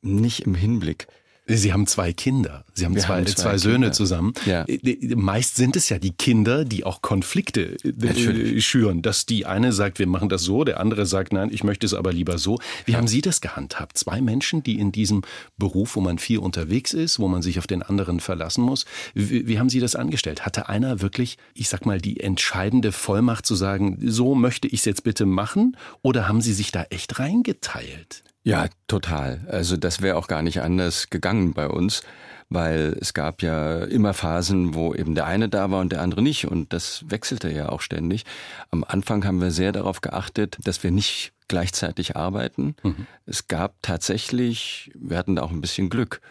[0.00, 1.08] nicht im Hinblick
[1.48, 2.64] Sie haben zwei Kinder.
[2.74, 4.34] Sie haben, zwei, haben zwei, zwei, Söhne zusammen.
[4.44, 4.64] Ja.
[4.64, 8.66] Äh, meist sind es ja die Kinder, die auch Konflikte äh, Natürlich.
[8.66, 9.00] schüren.
[9.00, 11.94] Dass die eine sagt, wir machen das so, der andere sagt, nein, ich möchte es
[11.94, 12.58] aber lieber so.
[12.84, 12.98] Wie ja.
[12.98, 13.96] haben Sie das gehandhabt?
[13.96, 15.22] Zwei Menschen, die in diesem
[15.56, 18.84] Beruf, wo man viel unterwegs ist, wo man sich auf den anderen verlassen muss.
[19.14, 20.44] Wie, wie haben Sie das angestellt?
[20.44, 24.84] Hatte einer wirklich, ich sag mal, die entscheidende Vollmacht zu sagen, so möchte ich es
[24.84, 25.76] jetzt bitte machen?
[26.02, 28.22] Oder haben Sie sich da echt reingeteilt?
[28.48, 29.46] Ja, total.
[29.50, 32.02] Also das wäre auch gar nicht anders gegangen bei uns,
[32.48, 36.22] weil es gab ja immer Phasen, wo eben der eine da war und der andere
[36.22, 38.24] nicht und das wechselte ja auch ständig.
[38.70, 42.74] Am Anfang haben wir sehr darauf geachtet, dass wir nicht gleichzeitig arbeiten.
[42.82, 43.06] Mhm.
[43.26, 46.22] Es gab tatsächlich, wir hatten da auch ein bisschen Glück,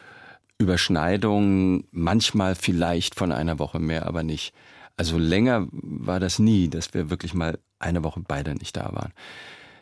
[0.57, 4.55] Überschneidungen, manchmal vielleicht von einer Woche mehr, aber nicht.
[4.95, 9.13] Also länger war das nie, dass wir wirklich mal eine Woche beide nicht da waren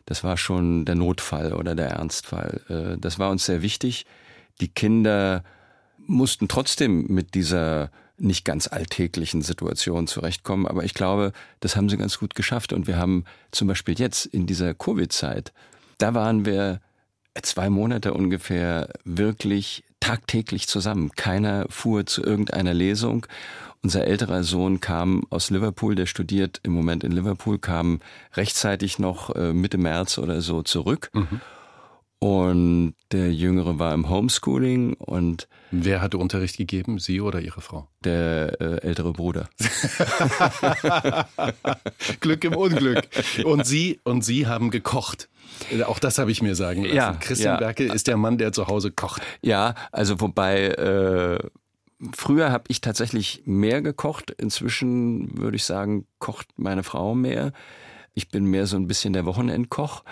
[0.05, 2.61] das war schon der Notfall oder der Ernstfall.
[2.69, 4.05] Äh, das war uns sehr wichtig.
[4.61, 5.43] Die Kinder
[5.97, 11.97] mussten trotzdem mit dieser nicht ganz alltäglichen Situation zurechtkommen, aber ich glaube, das haben sie
[11.97, 12.71] ganz gut geschafft.
[12.71, 15.51] Und wir haben zum Beispiel jetzt in dieser Covid-Zeit,
[15.97, 16.79] da waren wir
[17.41, 21.11] zwei Monate ungefähr wirklich tagtäglich zusammen.
[21.15, 23.25] Keiner fuhr zu irgendeiner Lesung
[23.85, 27.99] unser älterer Sohn kam aus Liverpool, der studiert im Moment in Liverpool, kam
[28.33, 31.11] rechtzeitig noch äh, Mitte März oder so zurück.
[31.13, 31.39] Mhm.
[32.17, 37.87] Und der Jüngere war im Homeschooling und Wer hatte Unterricht gegeben, Sie oder Ihre Frau?
[38.03, 39.49] Der äh, ältere Bruder.
[42.21, 43.07] Glück im Unglück.
[43.43, 45.29] Und Sie und Sie haben gekocht.
[45.85, 46.95] Auch das habe ich mir sagen lassen.
[46.95, 47.59] Ja, Christian ja.
[47.59, 49.21] Berke ist der Mann, der zu Hause kocht.
[49.41, 51.39] Ja, also wobei äh,
[52.13, 54.31] Früher habe ich tatsächlich mehr gekocht.
[54.31, 57.53] Inzwischen würde ich sagen, kocht meine Frau mehr.
[58.13, 60.03] Ich bin mehr so ein bisschen der Wochenendkoch.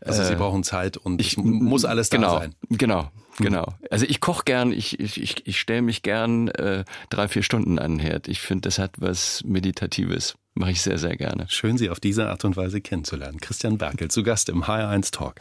[0.00, 2.54] Also Sie äh, brauchen Zeit und ich muss alles genau, da sein.
[2.70, 3.10] Genau,
[3.44, 3.74] Genau.
[3.90, 7.78] Also ich koche gern, ich, ich, ich, ich stelle mich gern äh, drei, vier Stunden
[7.78, 8.28] an den Herd.
[8.28, 10.34] Ich finde, das hat was Meditatives.
[10.54, 11.46] Mache ich sehr, sehr gerne.
[11.48, 13.40] Schön, Sie auf diese Art und Weise kennenzulernen.
[13.40, 15.40] Christian Berkel zu Gast im HR1 Talk.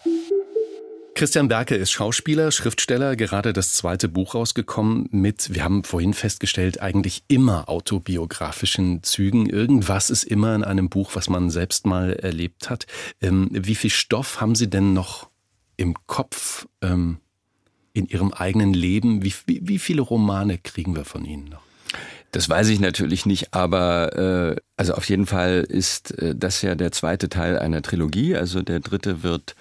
[1.17, 6.79] Christian Berke ist Schauspieler, Schriftsteller, gerade das zweite Buch rausgekommen mit, wir haben vorhin festgestellt,
[6.79, 9.49] eigentlich immer autobiografischen Zügen.
[9.49, 12.85] Irgendwas ist immer in einem Buch, was man selbst mal erlebt hat.
[13.19, 15.31] Ähm, wie viel Stoff haben Sie denn noch
[15.75, 17.17] im Kopf ähm,
[17.97, 19.23] in Ihrem eigenen Leben?
[19.23, 21.61] Wie, wie, wie viele Romane kriegen wir von Ihnen noch?
[22.31, 26.75] Das weiß ich natürlich nicht, aber äh, also auf jeden Fall ist äh, das ja
[26.75, 28.35] der zweite Teil einer Trilogie.
[28.35, 29.55] Also der dritte wird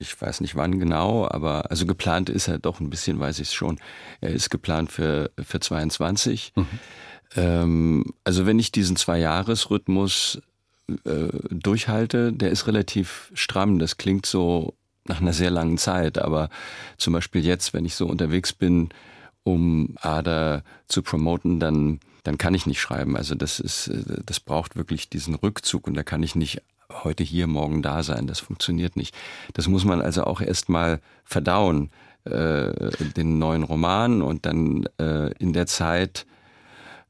[0.00, 3.48] ich weiß nicht wann genau, aber also geplant ist er doch ein bisschen, weiß ich
[3.48, 3.80] es schon.
[4.20, 6.52] Er ist geplant für, für 22.
[6.54, 6.66] Mhm.
[7.34, 10.40] Ähm, also wenn ich diesen Zwei-Jahres-Rhythmus
[11.04, 13.78] äh, durchhalte, der ist relativ stramm.
[13.78, 14.74] Das klingt so
[15.08, 16.50] nach einer sehr langen Zeit, aber
[16.96, 18.90] zum Beispiel jetzt, wenn ich so unterwegs bin,
[19.44, 23.16] um Ada zu promoten, dann dann kann ich nicht schreiben.
[23.16, 26.62] Also das ist, äh, das braucht wirklich diesen Rückzug und da kann ich nicht
[27.02, 28.26] heute hier, morgen da sein.
[28.26, 29.14] Das funktioniert nicht.
[29.54, 31.90] Das muss man also auch erstmal verdauen,
[32.24, 36.26] äh, den neuen Roman und dann äh, in der Zeit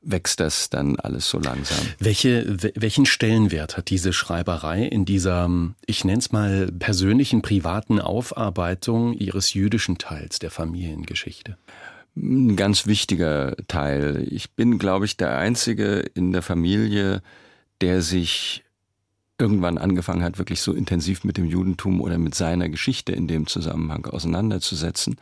[0.02, 1.78] wächst das dann alles so langsam.
[1.98, 5.50] Welche, welchen Stellenwert hat diese Schreiberei in dieser,
[5.86, 11.56] ich nenne es mal, persönlichen, privaten Aufarbeitung Ihres jüdischen Teils der Familiengeschichte?
[12.16, 14.26] Ein ganz wichtiger Teil.
[14.30, 17.22] Ich bin, glaube ich, der Einzige in der Familie,
[17.80, 18.64] der sich
[19.38, 23.46] irgendwann angefangen hat, wirklich so intensiv mit dem Judentum oder mit seiner Geschichte in dem
[23.46, 25.16] Zusammenhang auseinanderzusetzen.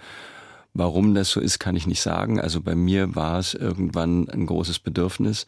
[0.79, 2.39] Warum das so ist, kann ich nicht sagen.
[2.39, 5.47] Also bei mir war es irgendwann ein großes Bedürfnis.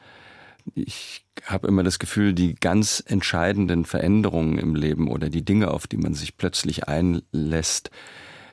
[0.74, 5.86] Ich habe immer das Gefühl, die ganz entscheidenden Veränderungen im Leben oder die Dinge, auf
[5.86, 7.90] die man sich plötzlich einlässt,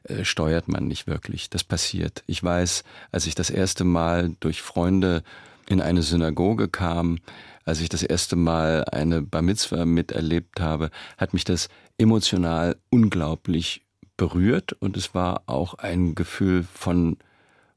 [0.03, 1.49] äh, steuert man nicht wirklich.
[1.49, 2.23] Das passiert.
[2.27, 5.23] Ich weiß, als ich das erste Mal durch Freunde
[5.69, 7.19] in eine Synagoge kam,
[7.63, 13.84] als ich das erste Mal eine Bar Mitzvah miterlebt habe, hat mich das emotional unglaublich
[14.17, 17.17] berührt und es war auch ein Gefühl von,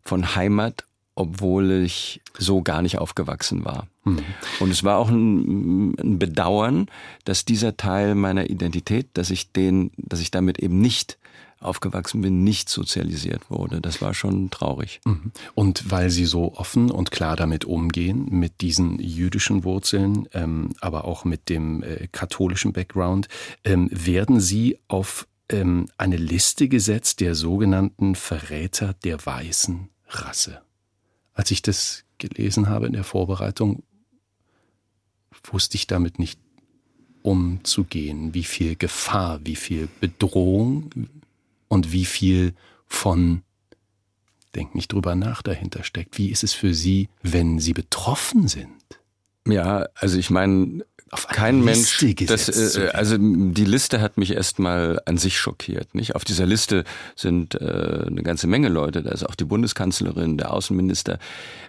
[0.02, 0.84] von Heimat,
[1.14, 3.88] obwohl ich so gar nicht aufgewachsen war.
[4.04, 4.20] Mhm.
[4.60, 6.86] Und es war auch ein, ein Bedauern,
[7.24, 11.18] dass dieser Teil meiner Identität, dass ich den, dass ich damit eben nicht
[11.60, 13.80] aufgewachsen bin, nicht sozialisiert wurde.
[13.80, 15.00] Das war schon traurig.
[15.04, 15.32] Mhm.
[15.54, 21.04] Und weil Sie so offen und klar damit umgehen, mit diesen jüdischen Wurzeln, ähm, aber
[21.04, 23.28] auch mit dem äh, katholischen Background,
[23.64, 30.62] ähm, werden Sie auf ähm, eine Liste gesetzt der sogenannten Verräter der weißen Rasse.
[31.34, 33.82] Als ich das gelesen habe in der Vorbereitung,
[35.44, 36.40] wusste ich damit nicht
[37.22, 40.90] umzugehen, wie viel Gefahr, wie viel Bedrohung
[41.68, 42.54] und wie viel
[42.86, 43.42] von
[44.54, 46.18] denk nicht drüber nach dahinter steckt.
[46.18, 48.72] Wie ist es für Sie, wenn Sie betroffen sind?
[49.46, 50.84] Ja, also ich meine,
[51.28, 55.94] kein Mensch, das, äh, also die Liste hat mich erstmal an sich schockiert.
[55.94, 56.14] Nicht?
[56.14, 56.84] Auf dieser Liste
[57.16, 61.18] sind äh, eine ganze Menge Leute, da ist auch die Bundeskanzlerin, der Außenminister,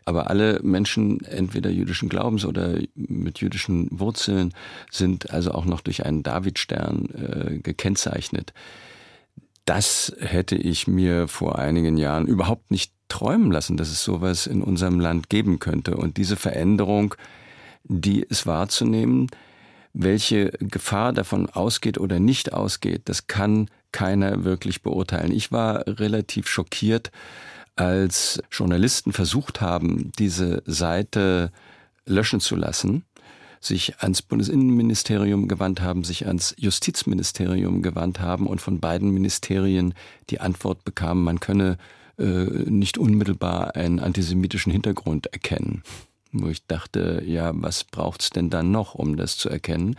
[0.06, 4.54] aber alle Menschen entweder jüdischen Glaubens oder mit jüdischen Wurzeln
[4.92, 8.54] sind also auch noch durch einen Davidstern äh, gekennzeichnet
[9.70, 14.64] das hätte ich mir vor einigen Jahren überhaupt nicht träumen lassen, dass es sowas in
[14.64, 15.96] unserem Land geben könnte.
[15.96, 17.14] Und diese Veränderung,
[17.90, 19.28] die es wahrzunehmen,
[19.94, 25.32] welche Gefahr davon ausgeht oder nicht ausgeht, das kann keiner wirklich beurteilen.
[25.32, 27.12] Ich war relativ schockiert,
[27.76, 31.52] als Journalisten versucht haben, diese Seite
[32.06, 33.04] löschen zu lassen
[33.62, 39.94] sich ans Bundesinnenministerium gewandt haben, sich ans Justizministerium gewandt haben und von beiden Ministerien
[40.30, 41.78] die Antwort bekamen, man könne
[42.18, 45.84] äh, nicht unmittelbar einen antisemitischen Hintergrund erkennen.
[46.32, 49.96] Wo ich dachte, ja, was braucht's denn dann noch, um das zu erkennen?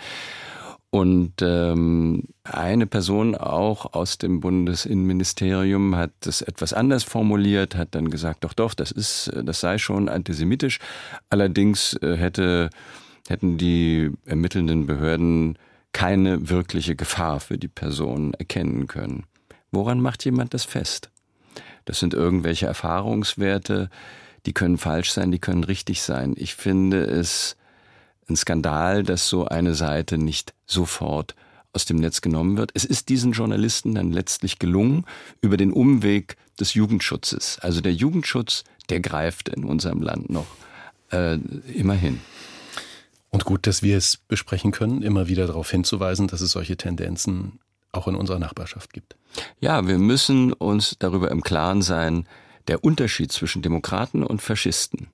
[0.91, 8.11] Und ähm, eine Person auch aus dem Bundesinnenministerium hat das etwas anders formuliert, hat dann
[8.11, 10.81] gesagt, doch, doch, das ist, das sei schon antisemitisch.
[11.29, 12.71] Allerdings äh, hätte
[13.31, 15.57] hätten die ermittelnden Behörden
[15.93, 19.25] keine wirkliche Gefahr für die Person erkennen können.
[19.71, 21.11] Woran macht jemand das fest?
[21.85, 23.89] Das sind irgendwelche Erfahrungswerte,
[24.47, 26.35] die können falsch sein, die können richtig sein.
[26.37, 27.57] Ich finde es
[28.29, 31.35] ein Skandal, dass so eine Seite nicht sofort
[31.73, 32.71] aus dem Netz genommen wird.
[32.75, 35.05] Es ist diesen Journalisten dann letztlich gelungen,
[35.41, 37.59] über den Umweg des Jugendschutzes.
[37.61, 40.47] Also der Jugendschutz, der greift in unserem Land noch
[41.13, 41.37] äh,
[41.75, 42.21] immerhin.
[43.31, 47.61] Und gut, dass wir es besprechen können, immer wieder darauf hinzuweisen, dass es solche Tendenzen
[47.93, 49.17] auch in unserer Nachbarschaft gibt.
[49.61, 52.27] Ja, wir müssen uns darüber im Klaren sein,
[52.71, 55.09] der Unterschied zwischen Demokraten und Faschisten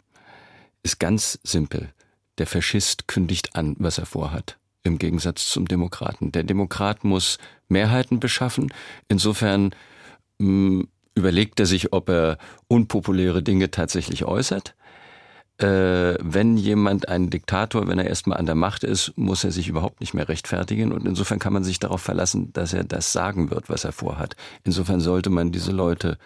[0.83, 1.89] ist ganz simpel.
[2.37, 6.33] Der Faschist kündigt an, was er vorhat, im Gegensatz zum Demokraten.
[6.33, 7.39] Der Demokrat muss
[7.69, 8.75] Mehrheiten beschaffen.
[9.09, 9.75] Insofern
[10.39, 12.37] mh, hm, überlegt er sich, ob er
[12.69, 14.75] unpopuläre Dinge tatsächlich äußert.
[15.57, 19.69] Äh, wenn jemand ein Diktator, wenn er erstmal an der Macht ist, muss er sich
[19.69, 20.93] überhaupt nicht mehr rechtfertigen.
[20.93, 24.37] Und insofern kann man sich darauf verlassen, dass er das sagen wird, was er vorhat.
[24.63, 26.19] Insofern sollte man diese Leute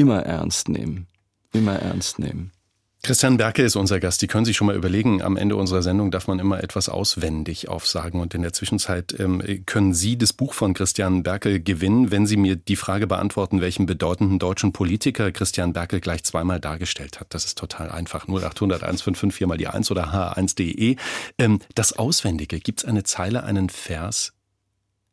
[0.00, 1.06] immer ernst nehmen.
[1.52, 2.52] Immer ernst nehmen.
[3.02, 4.20] Christian Berke ist unser Gast.
[4.20, 7.68] Die können sich schon mal überlegen, am Ende unserer Sendung darf man immer etwas auswendig
[7.68, 8.20] aufsagen.
[8.20, 12.36] Und in der Zwischenzeit ähm, können Sie das Buch von Christian Berke gewinnen, wenn Sie
[12.36, 17.28] mir die Frage beantworten, welchen bedeutenden deutschen Politiker Christian Berke gleich zweimal dargestellt hat.
[17.34, 18.28] Das ist total einfach.
[18.28, 20.96] 0800 155 mal die 1 oder h1.de.
[21.38, 24.34] Ähm, das Auswendige, gibt es eine Zeile, einen Vers,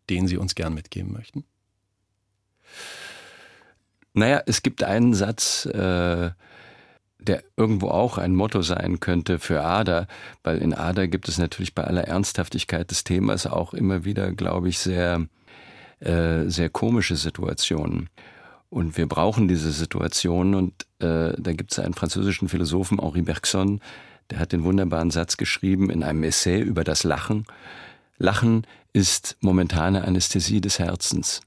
[0.10, 1.46] den Sie uns gern mitgeben möchten?
[4.18, 6.32] Naja, es gibt einen Satz, äh
[7.20, 10.07] der irgendwo auch ein Motto sein könnte für Ada,
[10.43, 14.70] weil in Ada gibt es natürlich bei aller Ernsthaftigkeit des Themas auch immer wieder, glaube
[14.70, 15.26] ich, sehr,
[15.99, 18.09] äh, sehr komische Situationen.
[18.70, 23.82] Und wir brauchen diese Situationen und äh, da gibt es einen französischen Philosophen, Henri Bergson,
[24.30, 27.45] der hat den wunderbaren Satz geschrieben in einem Essay über das Lachen.
[28.18, 31.41] Lachen ist momentane Anästhesie des Herzens.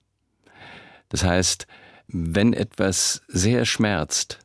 [1.11, 1.67] Das heißt,
[2.13, 4.39] wenn etwas sehr schmerzt,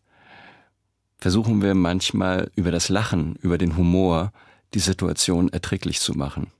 [1.17, 4.31] versuchen wir manchmal über das Lachen, über den Humor
[4.73, 6.51] die Situation erträglich zu machen.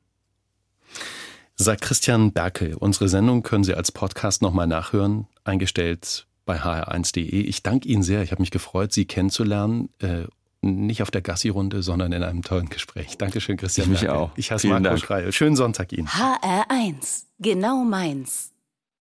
[1.56, 2.76] Sagt Christian Berkel.
[2.76, 7.24] Unsere Sendung können Sie als Podcast nochmal nachhören, eingestellt bei hr1.de.
[7.24, 8.24] Ich danke Ihnen sehr.
[8.24, 9.90] Ich habe mich gefreut, Sie kennenzulernen.
[10.00, 10.26] Äh,
[10.62, 13.18] nicht auf der Gassi-Runde, sondern in einem tollen Gespräch.
[13.18, 13.86] Dankeschön, Christian.
[13.94, 14.32] Ich mich auch.
[14.36, 15.32] Ich heiße Marco Schreil.
[15.32, 16.08] Schönen Sonntag Ihnen.
[16.08, 17.26] HR1.
[17.40, 18.55] Genau meins.